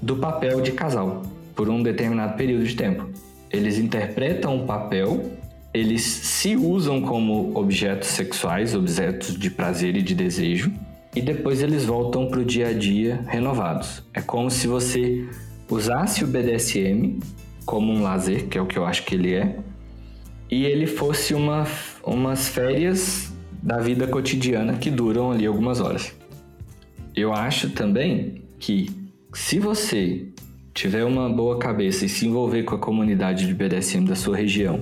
do 0.01 0.17
papel 0.17 0.61
de 0.61 0.73
casal 0.73 1.23
por 1.55 1.69
um 1.69 1.83
determinado 1.83 2.37
período 2.37 2.65
de 2.65 2.75
tempo. 2.75 3.09
Eles 3.51 3.79
interpretam 3.79 4.57
o 4.57 4.67
papel, 4.67 5.33
eles 5.73 6.03
se 6.03 6.57
usam 6.57 7.01
como 7.01 7.57
objetos 7.57 8.09
sexuais, 8.09 8.75
objetos 8.75 9.39
de 9.39 9.51
prazer 9.51 9.97
e 9.97 10.03
de 10.03 10.15
desejo, 10.15 10.73
e 11.15 11.21
depois 11.21 11.63
eles 11.63 11.85
voltam 11.85 12.27
para 12.27 12.41
o 12.41 12.45
dia 12.45 12.69
a 12.69 12.73
dia 12.73 13.25
renovados. 13.29 14.03
É 14.13 14.21
como 14.21 14.51
se 14.51 14.67
você 14.67 15.25
usasse 15.71 16.25
o 16.25 16.27
BDSM 16.27 17.21
como 17.65 17.93
um 17.93 18.03
lazer, 18.03 18.47
que 18.49 18.59
é 18.59 18.61
o 18.61 18.67
que 18.67 18.79
eu 18.79 18.85
acho 18.85 19.05
que 19.05 19.15
ele 19.15 19.35
é, 19.35 19.57
e 20.51 20.65
ele 20.65 20.87
fosse 20.87 21.35
uma, 21.35 21.67
umas 22.05 22.49
férias 22.49 23.33
da 23.63 23.79
vida 23.79 24.07
cotidiana 24.07 24.75
que 24.75 24.91
duram 24.91 25.33
ali 25.33 25.47
algumas 25.47 25.81
horas. 25.81 26.15
Eu 27.15 27.33
acho 27.33 27.71
também 27.71 28.43
que 28.59 28.91
se 29.33 29.61
você 29.61 30.27
tiver 30.73 31.05
uma 31.05 31.29
boa 31.31 31.59
cabeça 31.59 32.05
e 32.05 32.09
se 32.09 32.27
envolver 32.27 32.65
com 32.65 32.75
a 32.75 32.79
comunidade 32.79 33.47
de 33.47 33.55
BDSM 33.55 34.05
da 34.05 34.17
sua 34.17 34.37
região, 34.37 34.81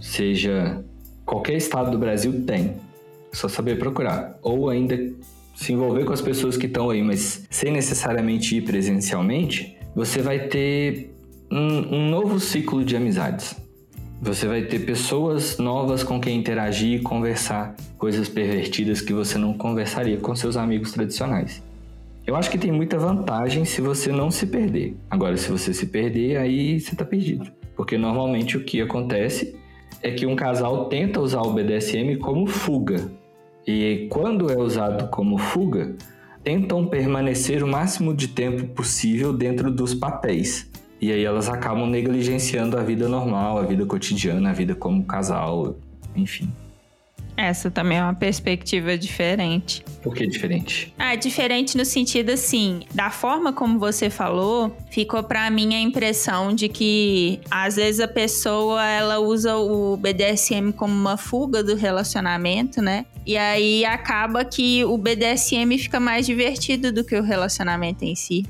seja 0.00 0.84
qualquer 1.26 1.56
estado 1.56 1.90
do 1.90 1.98
Brasil 1.98 2.44
tem, 2.46 2.76
só 3.32 3.48
saber 3.48 3.78
procurar, 3.78 4.38
ou 4.40 4.70
ainda 4.70 4.96
se 5.56 5.72
envolver 5.72 6.04
com 6.04 6.12
as 6.12 6.20
pessoas 6.20 6.56
que 6.56 6.66
estão 6.66 6.90
aí, 6.90 7.02
mas 7.02 7.44
sem 7.50 7.72
necessariamente 7.72 8.56
ir 8.56 8.62
presencialmente, 8.62 9.76
você 9.96 10.22
vai 10.22 10.46
ter 10.46 11.12
um, 11.50 11.96
um 11.96 12.10
novo 12.10 12.38
ciclo 12.38 12.84
de 12.84 12.96
amizades. 12.96 13.56
Você 14.20 14.46
vai 14.46 14.62
ter 14.62 14.80
pessoas 14.80 15.58
novas 15.58 16.02
com 16.02 16.20
quem 16.20 16.38
interagir 16.38 17.00
e 17.00 17.02
conversar 17.02 17.74
coisas 17.98 18.28
pervertidas 18.28 19.00
que 19.00 19.12
você 19.12 19.36
não 19.36 19.52
conversaria 19.52 20.16
com 20.16 20.34
seus 20.34 20.56
amigos 20.56 20.92
tradicionais. 20.92 21.62
Eu 22.26 22.34
acho 22.36 22.50
que 22.50 22.56
tem 22.56 22.72
muita 22.72 22.98
vantagem 22.98 23.66
se 23.66 23.82
você 23.82 24.10
não 24.10 24.30
se 24.30 24.46
perder. 24.46 24.96
Agora, 25.10 25.36
se 25.36 25.50
você 25.50 25.74
se 25.74 25.86
perder, 25.86 26.38
aí 26.38 26.80
você 26.80 26.92
está 26.92 27.04
perdido. 27.04 27.52
Porque 27.76 27.98
normalmente 27.98 28.56
o 28.56 28.64
que 28.64 28.80
acontece 28.80 29.54
é 30.02 30.10
que 30.10 30.24
um 30.24 30.34
casal 30.34 30.86
tenta 30.86 31.20
usar 31.20 31.42
o 31.42 31.52
BDSM 31.52 32.16
como 32.18 32.46
fuga. 32.46 33.10
E 33.66 34.06
quando 34.10 34.50
é 34.50 34.56
usado 34.56 35.08
como 35.10 35.36
fuga, 35.36 35.94
tentam 36.42 36.86
permanecer 36.86 37.62
o 37.62 37.68
máximo 37.68 38.14
de 38.14 38.28
tempo 38.28 38.66
possível 38.68 39.32
dentro 39.32 39.70
dos 39.70 39.94
papéis. 39.94 40.70
E 41.04 41.12
aí 41.12 41.22
elas 41.22 41.50
acabam 41.50 41.86
negligenciando 41.86 42.78
a 42.78 42.82
vida 42.82 43.06
normal, 43.06 43.58
a 43.58 43.62
vida 43.62 43.84
cotidiana, 43.84 44.48
a 44.48 44.52
vida 44.54 44.74
como 44.74 45.04
casal, 45.04 45.76
enfim. 46.16 46.50
Essa 47.36 47.70
também 47.70 47.98
é 47.98 48.02
uma 48.02 48.14
perspectiva 48.14 48.96
diferente. 48.96 49.84
Por 50.02 50.14
que 50.14 50.26
diferente? 50.26 50.94
Ah, 50.98 51.14
diferente 51.14 51.76
no 51.76 51.84
sentido 51.84 52.30
assim, 52.30 52.84
da 52.94 53.10
forma 53.10 53.52
como 53.52 53.78
você 53.78 54.08
falou, 54.08 54.74
ficou 54.90 55.22
para 55.22 55.50
mim 55.50 55.74
a 55.74 55.78
impressão 55.78 56.54
de 56.54 56.70
que 56.70 57.38
às 57.50 57.76
vezes 57.76 58.00
a 58.00 58.08
pessoa 58.08 58.82
ela 58.82 59.18
usa 59.18 59.58
o 59.58 59.98
BDSM 59.98 60.72
como 60.72 60.94
uma 60.94 61.18
fuga 61.18 61.62
do 61.62 61.74
relacionamento, 61.74 62.80
né? 62.80 63.04
E 63.26 63.36
aí 63.36 63.84
acaba 63.84 64.42
que 64.42 64.82
o 64.86 64.96
BDSM 64.96 65.76
fica 65.76 66.00
mais 66.00 66.24
divertido 66.24 66.90
do 66.90 67.04
que 67.04 67.14
o 67.14 67.22
relacionamento 67.22 68.06
em 68.06 68.14
si. 68.14 68.46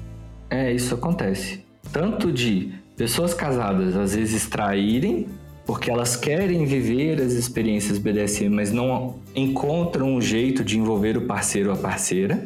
É, 0.49 0.73
isso 0.73 0.95
acontece. 0.95 1.64
Tanto 1.95 2.33
de 2.33 2.73
pessoas 2.97 3.33
casadas 3.33 3.95
às 3.95 4.17
vezes 4.17 4.49
traírem 4.49 5.29
porque 5.65 5.89
elas 5.89 6.17
querem 6.17 6.67
viver 6.67 7.23
as 7.23 7.35
experiências 7.35 7.99
BDSM, 7.99 8.49
mas 8.49 8.73
não 8.73 9.21
encontram 9.33 10.13
um 10.13 10.21
jeito 10.21 10.65
de 10.65 10.77
envolver 10.77 11.17
o 11.17 11.23
parceiro 11.23 11.71
ou 11.71 11.77
a 11.77 11.79
parceira. 11.79 12.45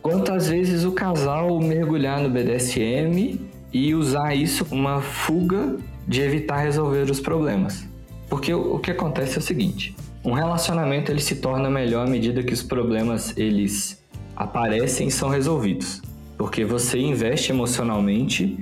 Quanto 0.00 0.32
às 0.32 0.48
vezes 0.48 0.84
o 0.84 0.92
casal 0.92 1.60
mergulhar 1.60 2.20
no 2.20 2.30
BDSM 2.30 3.40
e 3.72 3.94
usar 3.96 4.36
isso 4.36 4.64
como 4.64 4.82
uma 4.82 5.02
fuga 5.02 5.76
de 6.06 6.20
evitar 6.20 6.58
resolver 6.58 7.10
os 7.10 7.18
problemas. 7.18 7.84
Porque 8.28 8.54
o 8.54 8.78
que 8.78 8.92
acontece 8.92 9.34
é 9.34 9.38
o 9.40 9.42
seguinte, 9.42 9.96
um 10.24 10.34
relacionamento 10.34 11.10
ele 11.10 11.20
se 11.20 11.34
torna 11.34 11.68
melhor 11.68 12.06
à 12.06 12.08
medida 12.08 12.44
que 12.44 12.54
os 12.54 12.62
problemas 12.62 13.36
eles 13.36 14.00
aparecem 14.36 15.08
e 15.08 15.10
são 15.10 15.28
resolvidos. 15.28 16.00
Porque 16.38 16.64
você 16.64 16.98
investe 16.98 17.52
emocionalmente 17.52 18.56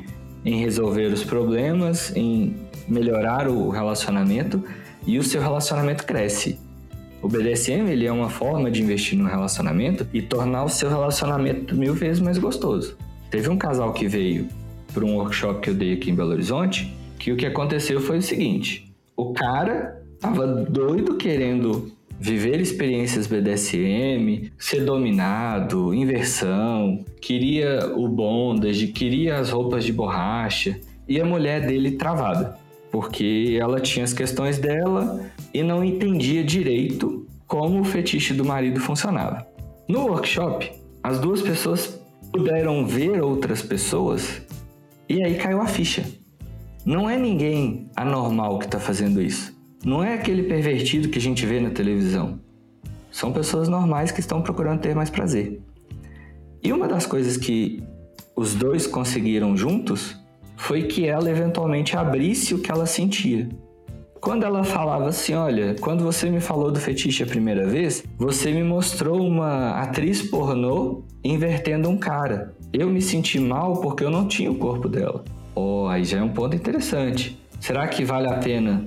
em 0.45 0.59
resolver 0.59 1.07
os 1.13 1.23
problemas, 1.23 2.15
em 2.17 2.57
melhorar 2.89 3.49
o 3.49 3.69
relacionamento 3.69 4.65
e 5.07 5.19
o 5.19 5.23
seu 5.23 5.41
relacionamento 5.41 6.05
cresce. 6.05 6.59
O 7.23 7.29
BDSM 7.29 7.91
ele 7.91 8.07
é 8.07 8.13
uma 8.13 8.31
forma 8.31 8.71
de 8.71 8.83
investir 8.83 9.19
no 9.19 9.29
relacionamento 9.29 10.07
e 10.13 10.23
tornar 10.23 10.65
o 10.65 10.69
seu 10.69 10.89
relacionamento 10.89 11.75
mil 11.75 11.95
vezes 11.95 12.21
mais 12.21 12.39
gostoso. 12.39 12.97
Teve 13.31 13.49
um 13.49 13.59
casal 13.59 13.93
que 13.93 14.07
veio 14.07 14.49
para 14.95 15.05
um 15.05 15.17
workshop 15.17 15.61
que 15.61 15.71
eu 15.71 15.75
dei 15.75 15.95
aqui 15.95 16.11
em 16.11 16.15
Belo 16.15 16.31
Horizonte, 16.31 16.95
que 17.19 17.33
o 17.33 17.37
que 17.37 17.45
aconteceu 17.45 18.01
foi 18.01 18.19
o 18.19 18.23
seguinte: 18.23 18.95
o 19.17 19.33
cara 19.33 20.03
tava 20.21 20.47
doido 20.47 21.17
querendo 21.17 21.93
viver 22.19 22.61
experiências 22.61 23.27
BDSM, 23.27 24.51
ser 24.59 24.85
dominado, 24.85 25.95
inversão, 25.95 27.05
queria 27.21 27.93
o 27.95 28.09
bondage, 28.09 28.89
queria 28.89 29.39
as 29.39 29.51
roupas 29.51 29.85
de 29.85 29.93
borracha 29.93 30.79
e 31.09 31.21
a 31.21 31.25
mulher 31.25 31.67
dele 31.67 31.93
travada 31.93 32.59
porque 32.91 33.59
ela 33.61 33.79
tinha 33.81 34.05
as 34.05 34.13
questões 34.13 34.59
dela 34.59 35.31
e 35.53 35.63
não 35.63 35.85
entendia 35.85 36.43
direito 36.43 37.27
como 37.47 37.81
o 37.81 37.85
fetiche 37.85 38.35
do 38.35 38.45
marido 38.45 38.81
funcionava. 38.81 39.47
No 39.89 40.07
workshop, 40.07 40.73
as 41.03 41.21
duas 41.21 41.43
pessoas 41.43 42.01
puderam 42.33 42.87
ver 42.87 43.23
outras 43.23 43.63
pessoas 43.63 44.43
e 45.09 45.23
aí 45.23 45.35
caiu 45.37 45.61
a 45.61 45.67
ficha. 45.67 46.05
Não 46.85 47.09
é 47.09 47.17
ninguém 47.17 47.91
anormal 47.95 48.59
que 48.59 48.65
está 48.67 48.81
fazendo 48.81 49.21
isso. 49.21 49.56
Não 49.85 50.03
é 50.03 50.15
aquele 50.15 50.45
pervertido 50.45 51.09
que 51.09 51.19
a 51.19 51.23
gente 51.23 51.45
vê 51.47 51.61
na 51.61 51.71
televisão. 51.71 52.41
São 53.11 53.33
pessoas 53.33 53.69
normais 53.69 54.11
que 54.11 54.21
estão 54.21 54.43
procurando 54.43 54.81
ter 54.81 54.95
mais 54.95 55.11
prazer. 55.11 55.61
E 56.63 56.73
uma 56.73 56.89
das 56.89 57.07
coisas 57.07 57.37
que 57.37 57.83
os 58.35 58.55
dois 58.55 58.87
conseguiram 58.87 59.57
juntos 59.57 60.17
foi 60.57 60.85
que 60.85 61.07
ela 61.07 61.31
eventualmente 61.31 61.97
abrisse 61.97 62.55
o 62.55 62.59
que 62.59 62.71
ela 62.71 62.87
sentia. 62.87 63.49
Quando 64.21 64.45
ela 64.45 64.65
falava 64.65 65.09
assim, 65.09 65.35
olha, 65.35 65.77
quando 65.81 66.03
você 66.03 66.29
me 66.29 66.41
falou 66.41 66.73
do 66.73 66.81
fetiche 66.81 67.23
a 67.23 67.27
primeira 67.27 67.67
vez, 67.67 68.03
você 68.19 68.51
me 68.51 68.65
mostrou 68.65 69.25
uma 69.25 69.81
atriz 69.81 70.23
pornô 70.23 71.05
invertendo 71.23 71.89
um 71.89 71.97
cara. 71.97 72.55
Eu 72.73 72.91
me 72.91 73.01
senti 73.01 73.39
mal 73.39 73.81
porque 73.81 74.03
eu 74.03 74.11
não 74.11 74.27
tinha 74.27 74.51
o 74.51 74.57
corpo 74.57 74.89
dela. 74.89 75.23
Oh, 75.55 75.87
aí 75.89 76.05
já 76.05 76.19
é 76.19 76.23
um 76.23 76.31
ponto 76.31 76.57
interessante. 76.57 77.41
Será 77.61 77.87
que 77.87 78.05
vale 78.05 78.29
a 78.29 78.39
pena 78.39 78.85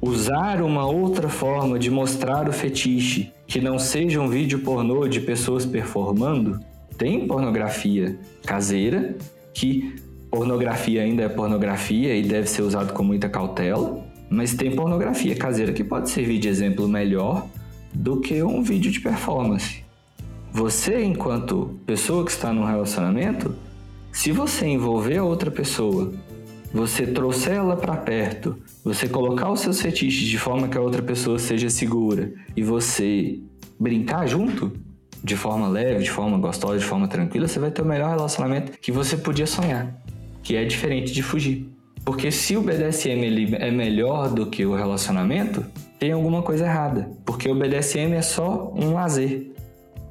usar 0.00 0.62
uma 0.62 0.86
outra 0.86 1.28
forma 1.28 1.78
de 1.78 1.90
mostrar 1.90 2.48
o 2.48 2.52
fetiche 2.52 3.32
que 3.46 3.60
não 3.60 3.78
seja 3.78 4.20
um 4.20 4.28
vídeo 4.28 4.60
pornô 4.60 5.06
de 5.06 5.20
pessoas 5.20 5.66
performando? 5.66 6.60
Tem 6.96 7.26
pornografia 7.26 8.18
caseira, 8.44 9.16
que 9.52 9.94
pornografia 10.30 11.02
ainda 11.02 11.24
é 11.24 11.28
pornografia 11.28 12.14
e 12.14 12.22
deve 12.22 12.48
ser 12.48 12.62
usado 12.62 12.92
com 12.92 13.02
muita 13.02 13.28
cautela, 13.28 14.04
mas 14.30 14.54
tem 14.54 14.74
pornografia 14.74 15.34
caseira 15.34 15.72
que 15.72 15.82
pode 15.82 16.08
servir 16.08 16.38
de 16.38 16.48
exemplo 16.48 16.88
melhor 16.88 17.46
do 17.92 18.20
que 18.20 18.42
um 18.42 18.62
vídeo 18.62 18.90
de 18.90 19.00
performance. 19.00 19.82
Você, 20.52 21.02
enquanto 21.02 21.78
pessoa 21.86 22.24
que 22.24 22.30
está 22.30 22.52
num 22.52 22.64
relacionamento, 22.64 23.54
se 24.12 24.32
você 24.32 24.66
envolver 24.66 25.18
a 25.18 25.24
outra 25.24 25.50
pessoa, 25.50 26.12
você 26.72 27.06
trouxer 27.06 27.54
ela 27.54 27.76
para 27.76 27.96
perto, 27.96 28.56
você 28.84 29.08
colocar 29.08 29.50
os 29.50 29.60
seus 29.60 29.80
fetiches 29.80 30.28
de 30.28 30.38
forma 30.38 30.68
que 30.68 30.78
a 30.78 30.80
outra 30.80 31.02
pessoa 31.02 31.38
seja 31.38 31.68
segura 31.68 32.32
e 32.56 32.62
você 32.62 33.40
brincar 33.78 34.26
junto, 34.26 34.72
de 35.22 35.36
forma 35.36 35.68
leve, 35.68 36.04
de 36.04 36.10
forma 36.10 36.38
gostosa, 36.38 36.78
de 36.78 36.84
forma 36.84 37.06
tranquila, 37.06 37.46
você 37.46 37.58
vai 37.58 37.70
ter 37.70 37.82
o 37.82 37.84
melhor 37.84 38.10
relacionamento 38.10 38.72
que 38.78 38.90
você 38.90 39.16
podia 39.16 39.46
sonhar, 39.46 39.94
que 40.42 40.56
é 40.56 40.64
diferente 40.64 41.12
de 41.12 41.22
fugir. 41.22 41.68
Porque 42.04 42.30
se 42.30 42.56
o 42.56 42.62
BDSM 42.62 43.22
ele 43.24 43.54
é 43.56 43.70
melhor 43.70 44.30
do 44.30 44.46
que 44.46 44.64
o 44.64 44.74
relacionamento, 44.74 45.64
tem 45.98 46.12
alguma 46.12 46.42
coisa 46.42 46.64
errada. 46.64 47.10
Porque 47.26 47.48
o 47.48 47.54
BDSM 47.54 48.14
é 48.14 48.22
só 48.22 48.72
um 48.74 48.94
lazer. 48.94 49.52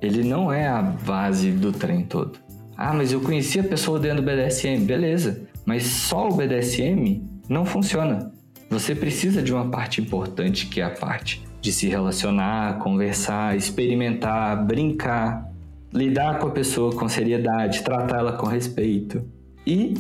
Ele 0.02 0.24
não 0.24 0.54
é 0.54 0.68
a 0.68 0.82
base 0.82 1.52
do 1.52 1.72
trem 1.72 2.04
todo. 2.04 2.38
Ah, 2.78 2.94
mas 2.94 3.12
eu 3.12 3.20
conheci 3.20 3.60
a 3.60 3.64
pessoa 3.64 4.00
dentro 4.00 4.22
do 4.22 4.24
BDSM. 4.24 4.86
Beleza. 4.86 5.49
Mas 5.70 5.84
só 5.84 6.28
o 6.28 6.34
BDSM 6.34 7.22
não 7.48 7.64
funciona. 7.64 8.32
Você 8.72 8.96
precisa 8.96 9.40
de 9.40 9.54
uma 9.54 9.70
parte 9.70 10.02
importante 10.02 10.66
que 10.66 10.82
é 10.82 10.84
a 10.84 10.90
parte 10.90 11.46
de 11.62 11.72
se 11.72 11.88
relacionar, 11.88 12.80
conversar, 12.80 13.56
experimentar, 13.56 14.66
brincar, 14.66 15.48
lidar 15.94 16.40
com 16.40 16.48
a 16.48 16.50
pessoa 16.50 16.92
com 16.96 17.08
seriedade, 17.08 17.84
tratar 17.84 18.18
ela 18.18 18.34
com 18.34 18.48
respeito. 18.48 19.24
E, 19.64 19.94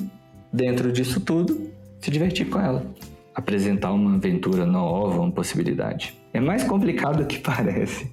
dentro 0.51 0.91
disso 0.91 1.19
tudo, 1.19 1.69
se 1.99 2.09
divertir 2.09 2.49
com 2.49 2.59
ela. 2.59 2.83
Apresentar 3.35 3.91
uma 3.91 4.15
aventura 4.15 4.65
nova, 4.65 5.21
uma 5.21 5.31
possibilidade. 5.31 6.17
É 6.33 6.39
mais 6.39 6.63
complicado 6.63 7.19
do 7.19 7.27
que 7.27 7.37
parece, 7.45 8.09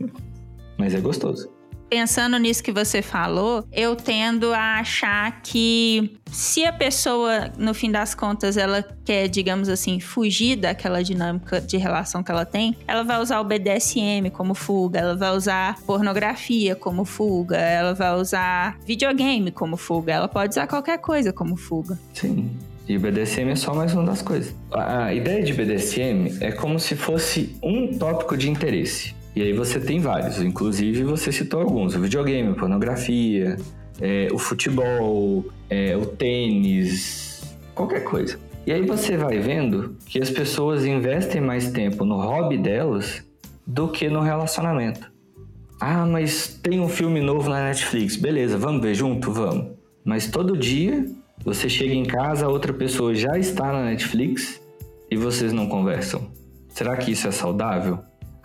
mas 0.77 0.95
é 0.95 1.01
gostoso. 1.01 1.56
Pensando 1.89 2.37
nisso 2.39 2.63
que 2.63 2.73
você 2.73 3.01
falou, 3.01 3.65
eu 3.73 3.95
tendo 3.95 4.53
a 4.53 4.81
achar 4.81 5.41
que 5.41 6.17
se 6.31 6.65
a 6.65 6.73
pessoa, 6.73 7.53
no 7.57 7.73
fim 7.73 7.91
das 7.91 8.15
contas, 8.15 8.57
ela 8.57 8.85
quer, 9.05 9.29
digamos 9.29 9.69
assim, 9.69 10.01
fugir 10.01 10.57
daquela 10.57 11.03
dinâmica 11.03 11.61
de 11.61 11.77
relação 11.77 12.23
que 12.23 12.31
ela 12.31 12.45
tem, 12.45 12.77
ela 12.89 13.05
vai 13.05 13.21
usar 13.21 13.41
o 13.41 13.45
BDSM 13.45 14.31
como 14.33 14.53
fuga, 14.55 14.99
ela 14.99 15.15
vai 15.15 15.31
usar 15.31 15.79
pornografia 15.83 16.75
como 16.75 17.05
fuga, 17.05 17.57
ela 17.57 17.95
vai 17.95 18.15
usar 18.17 18.79
videogame 18.85 19.53
como 19.53 19.77
fuga, 19.77 20.13
ela 20.13 20.29
pode 20.29 20.51
usar 20.51 20.67
qualquer 20.67 20.99
coisa 20.99 21.33
como 21.33 21.57
fuga. 21.57 21.99
Sim. 22.13 22.51
E 22.89 22.97
BDSM 22.99 23.51
é 23.51 23.57
só 23.57 23.75
mais 23.75 23.93
uma 23.95 24.05
das 24.05 24.23
coisas. 24.23 24.55
A 24.71 25.13
ideia 25.13 25.43
de 25.43 25.53
BDSM 25.53 26.39
é 26.41 26.53
como 26.53 26.79
se 26.79 26.95
fosse 26.95 27.57
um 27.61 27.99
tópico 27.99 28.37
de 28.37 28.49
interesse. 28.49 29.15
E 29.37 29.43
aí 29.43 29.53
você 29.53 29.79
tem 29.79 30.01
vários, 30.01 30.41
inclusive 30.41 31.05
você 31.05 31.31
citou 31.31 31.61
alguns: 31.61 31.95
o 31.95 32.01
videogame, 32.01 32.55
pornografia, 32.55 33.59
é, 34.01 34.29
o 34.33 34.39
futebol, 34.39 35.45
é, 35.69 35.95
o 35.95 36.07
tênis, 36.07 37.43
qualquer 37.75 38.03
coisa. 38.03 38.39
E 38.67 38.73
aí 38.73 38.87
você 38.87 39.15
vai 39.15 39.39
vendo 39.39 39.95
que 40.07 40.19
as 40.19 40.31
pessoas 40.31 40.87
investem 40.87 41.43
mais 41.43 41.71
tempo 41.71 42.03
no 42.07 42.17
hobby 42.17 42.57
delas 42.57 43.23
do 43.67 43.89
que 43.89 44.09
no 44.09 44.21
relacionamento. 44.21 45.13
Ah, 45.79 46.07
mas 46.07 46.59
tem 46.63 46.81
um 46.81 46.89
filme 46.89 47.21
novo 47.21 47.51
na 47.51 47.63
Netflix. 47.65 48.17
Beleza, 48.17 48.57
vamos 48.57 48.81
ver 48.81 48.95
junto? 48.95 49.31
Vamos. 49.31 49.77
Mas 50.03 50.29
todo 50.31 50.57
dia 50.57 51.05
você 51.45 51.69
chega 51.69 51.93
em 51.93 52.05
casa, 52.07 52.47
a 52.47 52.49
outra 52.49 52.73
pessoa 52.73 53.15
já 53.15 53.39
está 53.39 53.71
na 53.71 53.85
Netflix 53.85 54.63
e 55.11 55.17
vocês 55.17 55.53
não 55.53 55.69
conversam. 55.69 56.27
Será 56.71 56.97
que 56.97 57.13
isso 57.13 57.29
é 57.29 57.31
saudável? 57.31 57.99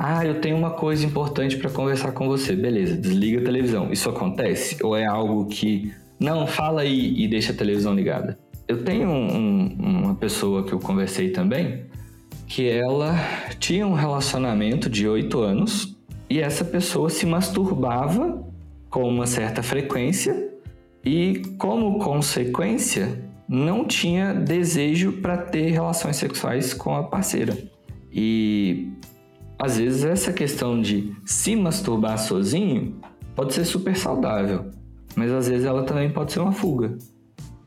Ah, 0.04 0.26
eu 0.26 0.42
tenho 0.42 0.58
uma 0.58 0.72
coisa 0.72 1.06
importante 1.06 1.58
para 1.58 1.70
conversar 1.70 2.12
com 2.12 2.28
você. 2.28 2.56
Beleza, 2.56 2.98
desliga 2.98 3.40
a 3.40 3.44
televisão. 3.44 3.94
Isso 3.94 4.10
acontece? 4.10 4.84
Ou 4.84 4.98
é 4.98 5.06
algo 5.06 5.46
que. 5.46 5.94
Não, 6.20 6.48
fala 6.48 6.82
aí 6.82 7.14
e 7.22 7.28
deixa 7.28 7.52
a 7.54 7.56
televisão 7.56 7.94
ligada. 7.94 8.40
Eu 8.68 8.84
tenho 8.84 9.08
um, 9.08 9.76
uma 9.80 10.16
pessoa 10.16 10.64
que 10.64 10.74
eu 10.74 10.80
conversei 10.80 11.30
também 11.30 11.86
que 12.48 12.68
ela 12.68 13.16
tinha 13.60 13.86
um 13.86 13.94
relacionamento 13.94 14.90
de 14.90 15.08
oito 15.08 15.40
anos 15.40 15.96
e 16.28 16.40
essa 16.40 16.66
pessoa 16.66 17.08
se 17.08 17.28
masturbava 17.28 18.44
com 18.90 19.08
uma 19.08 19.28
certa 19.28 19.62
frequência 19.62 20.52
e, 21.06 21.44
como 21.60 22.00
consequência, 22.00 23.22
não 23.48 23.86
tinha 23.86 24.34
desejo 24.34 25.12
para 25.22 25.38
ter 25.38 25.70
relações 25.70 26.16
sexuais 26.16 26.74
com 26.74 26.96
a 26.96 27.04
parceira. 27.04 27.56
E 28.12 28.90
às 29.62 29.78
vezes 29.78 30.04
essa 30.04 30.34
questão 30.34 30.82
de 30.82 31.14
se 31.24 31.56
masturbar 31.56 32.18
sozinho 32.18 32.96
pode 33.36 33.54
ser 33.54 33.64
super 33.64 33.96
saudável, 33.96 34.72
mas 35.16 35.32
às 35.32 35.48
vezes 35.48 35.66
ela 35.66 35.84
também 35.84 36.10
pode 36.10 36.34
ser 36.34 36.40
uma 36.40 36.52
fuga. 36.52 36.98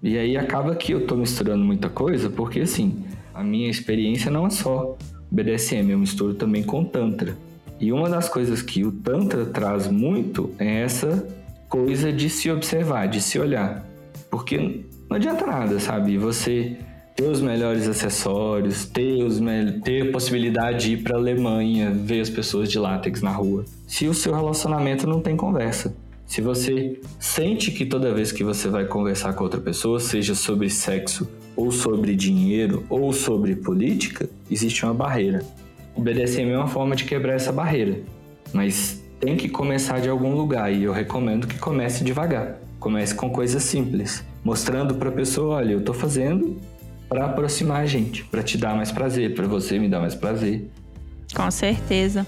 E 0.02 0.18
aí 0.18 0.37
acaba 0.37 0.74
que 0.74 0.92
eu 0.92 1.07
tô 1.07 1.14
misturando 1.14 1.64
muita 1.64 1.88
coisa, 1.88 2.28
porque 2.28 2.61
assim, 2.61 3.04
a 3.33 3.44
minha 3.44 3.70
experiência 3.70 4.28
não 4.28 4.48
é 4.48 4.50
só 4.50 4.98
BDSM, 5.30 5.88
eu 5.88 5.98
misturo 5.98 6.35
também 6.35 6.64
com 6.64 6.85
Tantra. 6.85 7.37
E 7.78 7.92
uma 7.92 8.11
das 8.11 8.28
coisas 8.28 8.61
que 8.61 8.85
o 8.85 8.90
Tantra 8.90 9.46
traz 9.46 9.87
muito 9.87 10.50
é 10.59 10.80
essa 10.80 11.28
coisa 11.68 12.12
de 12.12 12.28
se 12.28 12.50
observar, 12.50 13.07
de 13.07 13.20
se 13.20 13.38
olhar. 13.38 13.87
Porque 14.28 14.85
não 15.09 15.16
adianta 15.16 15.46
nada, 15.46 15.78
sabe? 15.78 16.18
Você 16.18 16.76
ter 17.14 17.29
os 17.29 17.40
melhores 17.40 17.87
acessórios, 17.87 18.87
ter, 18.87 19.22
os 19.22 19.38
me... 19.38 19.81
ter 19.81 20.09
a 20.09 20.12
possibilidade 20.12 20.87
de 20.87 20.92
ir 20.94 21.03
para 21.03 21.16
Alemanha, 21.16 21.90
ver 21.90 22.20
as 22.20 22.29
pessoas 22.29 22.68
de 22.70 22.79
látex 22.79 23.22
na 23.22 23.31
rua. 23.31 23.64
Se 23.87 24.09
o 24.09 24.14
seu 24.14 24.35
relacionamento 24.35 25.07
não 25.07 25.20
tem 25.20 25.37
conversa. 25.37 25.94
Se 26.27 26.40
você 26.40 26.98
sente 27.20 27.70
que 27.70 27.87
toda 27.87 28.12
vez 28.12 28.33
que 28.33 28.42
você 28.42 28.68
vai 28.68 28.87
conversar 28.87 29.35
com 29.35 29.44
outra 29.44 29.61
pessoa, 29.61 30.00
seja 30.00 30.35
sobre 30.35 30.68
sexo, 30.70 31.29
ou 31.55 31.70
sobre 31.70 32.16
dinheiro, 32.16 32.85
ou 32.88 33.12
sobre 33.12 33.55
política, 33.55 34.29
existe 34.50 34.85
uma 34.85 34.94
barreira. 34.94 35.44
O 35.94 36.00
BDSM 36.00 36.50
é 36.50 36.59
uma 36.59 36.66
forma 36.66 36.96
de 36.96 37.05
quebrar 37.05 37.35
essa 37.35 37.53
barreira, 37.53 38.00
mas 38.53 39.05
tem 39.20 39.37
que 39.37 39.48
começar 39.48 40.00
de 40.00 40.09
algum 40.09 40.35
lugar 40.35 40.72
e 40.72 40.83
eu 40.83 40.92
recomendo 40.92 41.46
que 41.46 41.59
comece 41.59 42.03
devagar. 42.03 42.59
Comece 42.81 43.14
com 43.14 43.31
coisas 43.31 43.62
simples, 43.62 44.24
mostrando 44.42 44.96
para 44.96 45.11
a 45.11 45.12
pessoa, 45.12 45.57
olha, 45.57 45.72
eu 45.72 45.79
estou 45.79 45.94
fazendo 45.94 46.57
para 47.14 47.27
aproximar 47.27 47.81
a 47.81 47.87
gente, 47.87 48.24
para 48.24 48.42
te 48.42 48.59
dar 48.59 48.74
mais 48.74 48.90
prazer, 48.90 49.37
para 49.37 49.46
você 49.46 49.79
me 49.79 49.88
dar 49.88 50.00
mais 50.00 50.16
prazer. 50.16 50.68
Com 51.33 51.48
certeza. 51.48 52.27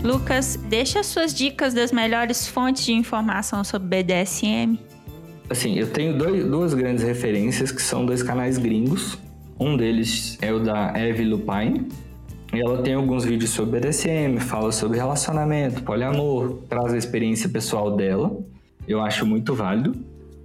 Lucas, 0.00 0.56
deixa 0.68 1.02
suas 1.02 1.34
dicas 1.34 1.74
das 1.74 1.90
melhores 1.90 2.46
fontes 2.46 2.84
de 2.84 2.92
informação 2.92 3.64
sobre 3.64 4.04
BDSM. 4.04 4.78
Assim, 5.50 5.76
eu 5.76 5.90
tenho 5.90 6.16
dois, 6.16 6.44
duas 6.44 6.72
grandes 6.72 7.02
referências 7.02 7.72
que 7.72 7.82
são 7.82 8.06
dois 8.06 8.22
canais 8.22 8.58
gringos. 8.58 9.18
Um 9.58 9.76
deles 9.76 10.38
é 10.40 10.52
o 10.52 10.60
da 10.60 10.92
Eve 10.96 11.24
Lupine. 11.24 11.88
E 12.54 12.60
ela 12.60 12.80
tem 12.80 12.94
alguns 12.94 13.24
vídeos 13.24 13.50
sobre 13.50 13.80
BDSM, 13.80 14.38
fala 14.38 14.70
sobre 14.70 14.98
relacionamento, 14.98 15.82
poliamor, 15.82 16.60
traz 16.68 16.92
a 16.92 16.96
experiência 16.96 17.48
pessoal 17.48 17.96
dela 17.96 18.38
eu 18.86 19.00
acho 19.00 19.24
muito 19.24 19.54
válido. 19.54 19.94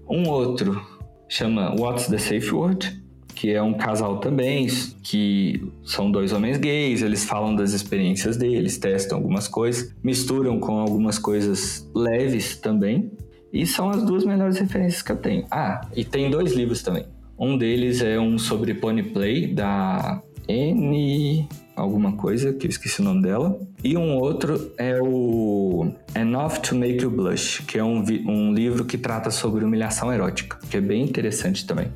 Um 0.09 0.27
outro 0.29 0.81
chama 1.27 1.75
What's 1.77 2.07
the 2.07 2.17
Safe 2.17 2.51
Word, 2.51 3.03
que 3.35 3.51
é 3.51 3.61
um 3.61 3.73
casal 3.73 4.19
também, 4.19 4.67
que 5.03 5.71
são 5.83 6.09
dois 6.11 6.33
homens 6.33 6.57
gays, 6.57 7.01
eles 7.01 7.25
falam 7.25 7.55
das 7.55 7.73
experiências 7.73 8.37
deles, 8.37 8.77
testam 8.77 9.17
algumas 9.17 9.47
coisas, 9.47 9.93
misturam 10.03 10.59
com 10.59 10.79
algumas 10.79 11.19
coisas 11.19 11.89
leves 11.95 12.57
também. 12.57 13.11
E 13.53 13.65
são 13.65 13.89
as 13.89 14.03
duas 14.03 14.25
melhores 14.25 14.57
referências 14.57 15.01
que 15.01 15.11
eu 15.11 15.17
tenho. 15.17 15.45
Ah, 15.51 15.81
e 15.95 16.03
tem 16.03 16.29
dois 16.29 16.53
livros 16.53 16.81
também. 16.81 17.05
Um 17.37 17.57
deles 17.57 18.01
é 18.01 18.19
um 18.19 18.37
sobre 18.37 18.73
Pony 18.73 19.03
Play, 19.03 19.53
da 19.53 20.21
N 20.47 21.47
alguma 21.77 22.13
coisa, 22.13 22.51
que 22.51 22.65
eu 22.65 22.69
esqueci 22.69 23.01
o 23.01 23.03
nome 23.03 23.21
dela. 23.21 23.57
E 23.83 23.95
um 23.95 24.17
outro 24.17 24.71
é 24.77 24.99
o 24.99 25.91
Enough 26.15 26.57
to 26.63 26.75
Make 26.75 27.03
You 27.03 27.11
Blush, 27.11 27.63
que 27.67 27.77
é 27.77 27.83
um, 27.83 28.03
um 28.25 28.51
livro 28.51 28.83
que 28.83 28.97
trata 28.97 29.29
sobre 29.29 29.63
humilhação 29.63 30.11
erótica, 30.11 30.57
que 30.69 30.77
é 30.77 30.81
bem 30.81 31.03
interessante 31.03 31.65
também. 31.65 31.87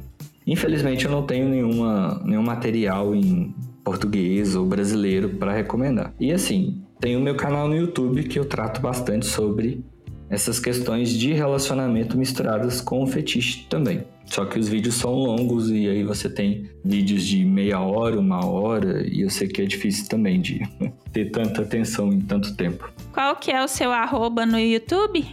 Infelizmente 0.46 1.06
eu 1.06 1.12
não 1.12 1.24
tenho 1.24 1.50
nenhuma, 1.50 2.22
nenhum 2.24 2.44
material 2.44 3.16
em 3.16 3.54
português 3.84 4.56
ou 4.56 4.66
brasileiro 4.66 5.30
para 5.30 5.54
recomendar. 5.54 6.14
E 6.20 6.32
assim, 6.32 6.82
tem 7.00 7.18
o 7.18 7.20
meu 7.20 7.36
canal 7.36 7.68
no 7.68 7.76
YouTube 7.76 8.24
que 8.24 8.38
eu 8.38 8.46
trato 8.46 8.80
bastante 8.82 9.26
sobre 9.26 9.84
essas 10.32 10.62
questões 10.62 11.10
de 11.10 11.34
relacionamento 11.34 12.18
misturadas 12.18 12.80
com 12.80 13.04
o 13.04 13.08
fetiche 13.08 13.66
também. 13.70 14.06
Só 14.26 14.46
que 14.46 14.58
os 14.58 14.70
vídeos 14.70 14.96
são 14.96 15.14
longos 15.14 15.70
e 15.70 15.90
aí 15.90 16.06
você 16.06 16.30
tem 16.30 16.70
vídeos 16.86 17.26
de 17.26 17.44
meia 17.44 17.82
hora, 17.82 18.18
uma 18.18 18.46
hora, 18.46 19.06
e 19.06 19.22
eu 19.22 19.30
sei 19.30 19.50
que 19.50 19.62
é 19.62 19.66
difícil 19.66 20.08
também 20.08 20.40
de 20.40 20.62
ter 21.12 21.32
tanta 21.32 21.64
atenção 21.64 22.14
em 22.14 22.22
tanto 22.22 22.56
tempo. 22.56 22.90
Qual 23.12 23.36
que 23.36 23.52
é 23.52 23.62
o 23.62 23.68
seu 23.68 23.92
arroba 23.92 24.46
no 24.46 24.58
YouTube? 24.58 25.26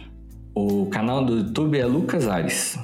O 0.53 0.87
canal 0.87 1.23
do 1.23 1.37
YouTube 1.37 1.79
é 1.79 1.85
Lucas 1.85 2.27
Ares. 2.27 2.77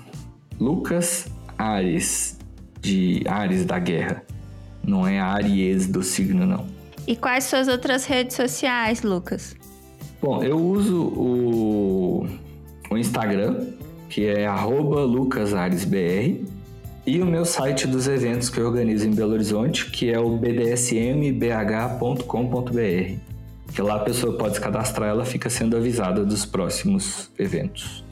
Lucas 0.57 1.27
Ares, 1.57 2.39
de 2.79 3.23
Ares 3.27 3.65
da 3.65 3.77
Guerra. 3.77 4.23
Não 4.87 5.05
é 5.05 5.19
Aries 5.19 5.85
do 5.87 6.01
signo, 6.01 6.45
não. 6.45 6.65
E 7.05 7.17
quais 7.17 7.43
suas 7.43 7.67
outras 7.67 8.05
redes 8.05 8.37
sociais, 8.37 9.01
Lucas? 9.01 9.53
Bom, 10.25 10.41
eu 10.41 10.57
uso 10.57 11.03
o, 11.03 12.27
o 12.89 12.97
Instagram, 12.97 13.67
que 14.09 14.25
é 14.25 14.49
lucasaresbr, 14.49 16.43
e 17.05 17.21
o 17.21 17.27
meu 17.27 17.45
site 17.45 17.85
dos 17.85 18.07
eventos 18.07 18.49
que 18.49 18.59
eu 18.59 18.65
organizo 18.65 19.07
em 19.07 19.11
Belo 19.11 19.33
Horizonte, 19.33 19.91
que 19.91 20.11
é 20.11 20.19
o 20.19 20.35
bdsmbh.com.br. 20.35 21.41
Que 23.71 23.81
lá 23.83 23.97
a 23.97 23.99
pessoa 23.99 24.35
pode 24.35 24.55
se 24.55 24.61
cadastrar, 24.61 25.09
ela 25.09 25.25
fica 25.25 25.47
sendo 25.47 25.77
avisada 25.77 26.25
dos 26.25 26.43
próximos 26.43 27.29
eventos. 27.37 28.03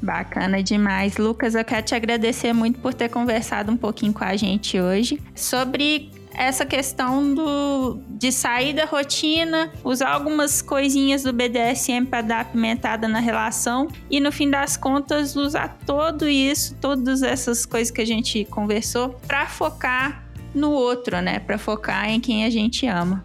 Bacana 0.00 0.62
demais. 0.62 1.16
Lucas, 1.16 1.56
eu 1.56 1.64
quero 1.64 1.84
te 1.84 1.96
agradecer 1.96 2.52
muito 2.52 2.78
por 2.78 2.94
ter 2.94 3.08
conversado 3.08 3.72
um 3.72 3.76
pouquinho 3.76 4.12
com 4.12 4.22
a 4.22 4.36
gente 4.36 4.80
hoje 4.80 5.20
sobre 5.34 6.12
essa 6.42 6.64
questão 6.64 7.34
do, 7.34 7.98
de 8.08 8.32
sair 8.32 8.72
da 8.72 8.86
rotina, 8.86 9.70
usar 9.84 10.08
algumas 10.08 10.62
coisinhas 10.62 11.22
do 11.22 11.32
BDSM 11.32 12.06
para 12.06 12.22
dar 12.22 12.44
pimentada 12.46 13.06
na 13.06 13.20
relação 13.20 13.88
e 14.10 14.18
no 14.20 14.32
fim 14.32 14.48
das 14.48 14.76
contas 14.76 15.36
usar 15.36 15.78
todo 15.84 16.26
isso, 16.26 16.74
todas 16.80 17.22
essas 17.22 17.66
coisas 17.66 17.90
que 17.90 18.00
a 18.00 18.06
gente 18.06 18.46
conversou 18.46 19.10
para 19.26 19.46
focar 19.46 20.24
no 20.54 20.70
outro, 20.70 21.20
né? 21.20 21.38
Para 21.40 21.58
focar 21.58 22.08
em 22.08 22.18
quem 22.18 22.44
a 22.44 22.50
gente 22.50 22.86
ama. 22.86 23.22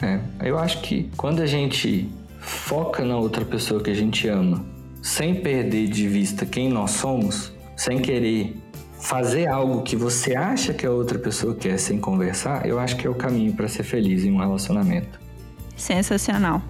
É, 0.00 0.18
eu 0.42 0.58
acho 0.58 0.80
que 0.80 1.10
quando 1.18 1.42
a 1.42 1.46
gente 1.46 2.08
foca 2.40 3.04
na 3.04 3.18
outra 3.18 3.44
pessoa 3.44 3.82
que 3.82 3.90
a 3.90 3.94
gente 3.94 4.26
ama, 4.28 4.64
sem 5.02 5.34
perder 5.34 5.88
de 5.88 6.08
vista 6.08 6.46
quem 6.46 6.70
nós 6.70 6.92
somos, 6.92 7.52
sem 7.76 7.98
querer 7.98 8.56
fazer 9.04 9.46
algo 9.46 9.82
que 9.82 9.94
você 9.94 10.34
acha 10.34 10.72
que 10.72 10.86
a 10.86 10.90
outra 10.90 11.18
pessoa 11.18 11.54
quer 11.54 11.78
sem 11.78 12.00
conversar, 12.00 12.66
eu 12.66 12.78
acho 12.78 12.96
que 12.96 13.06
é 13.06 13.10
o 13.10 13.14
caminho 13.14 13.52
para 13.52 13.68
ser 13.68 13.82
feliz 13.82 14.24
em 14.24 14.32
um 14.32 14.38
relacionamento. 14.38 15.20
Sensacional. 15.76 16.62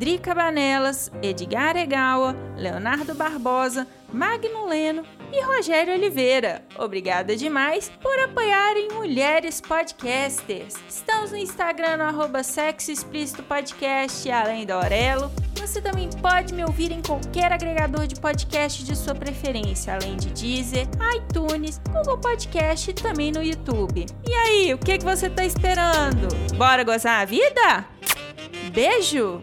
Drica 0.00 0.34
Banelas, 0.34 1.12
Edgar 1.22 1.76
Egawa, 1.76 2.34
Leonardo 2.56 3.14
Barbosa, 3.14 3.86
Magno 4.10 4.66
Leno 4.66 5.04
e 5.30 5.42
Rogério 5.42 5.92
Oliveira. 5.92 6.64
Obrigada 6.78 7.36
demais 7.36 7.92
por 8.00 8.18
apoiarem 8.18 8.88
Mulheres 8.92 9.60
Podcasters. 9.60 10.74
Estamos 10.88 11.32
no 11.32 11.36
Instagram 11.36 11.98
no 11.98 12.04
arroba 12.04 12.42
Sexo 12.42 12.90
Explícito 12.90 13.42
Podcast, 13.42 14.30
além 14.30 14.64
da 14.64 14.76
Aurelo. 14.76 15.30
Você 15.54 15.82
também 15.82 16.08
pode 16.22 16.54
me 16.54 16.64
ouvir 16.64 16.90
em 16.90 17.02
qualquer 17.02 17.52
agregador 17.52 18.06
de 18.06 18.18
podcast 18.18 18.82
de 18.82 18.96
sua 18.96 19.14
preferência, 19.14 19.94
além 19.94 20.16
de 20.16 20.30
Deezer, 20.30 20.88
iTunes, 21.14 21.78
Google 21.92 22.18
Podcast 22.18 22.90
e 22.90 22.94
também 22.94 23.30
no 23.30 23.42
YouTube. 23.42 24.06
E 24.26 24.32
aí, 24.32 24.72
o 24.72 24.78
que, 24.78 24.96
que 24.96 25.04
você 25.04 25.26
está 25.26 25.44
esperando? 25.44 26.26
Bora 26.56 26.82
gozar 26.82 27.20
a 27.20 27.24
vida? 27.26 27.86
Beijo! 28.72 29.42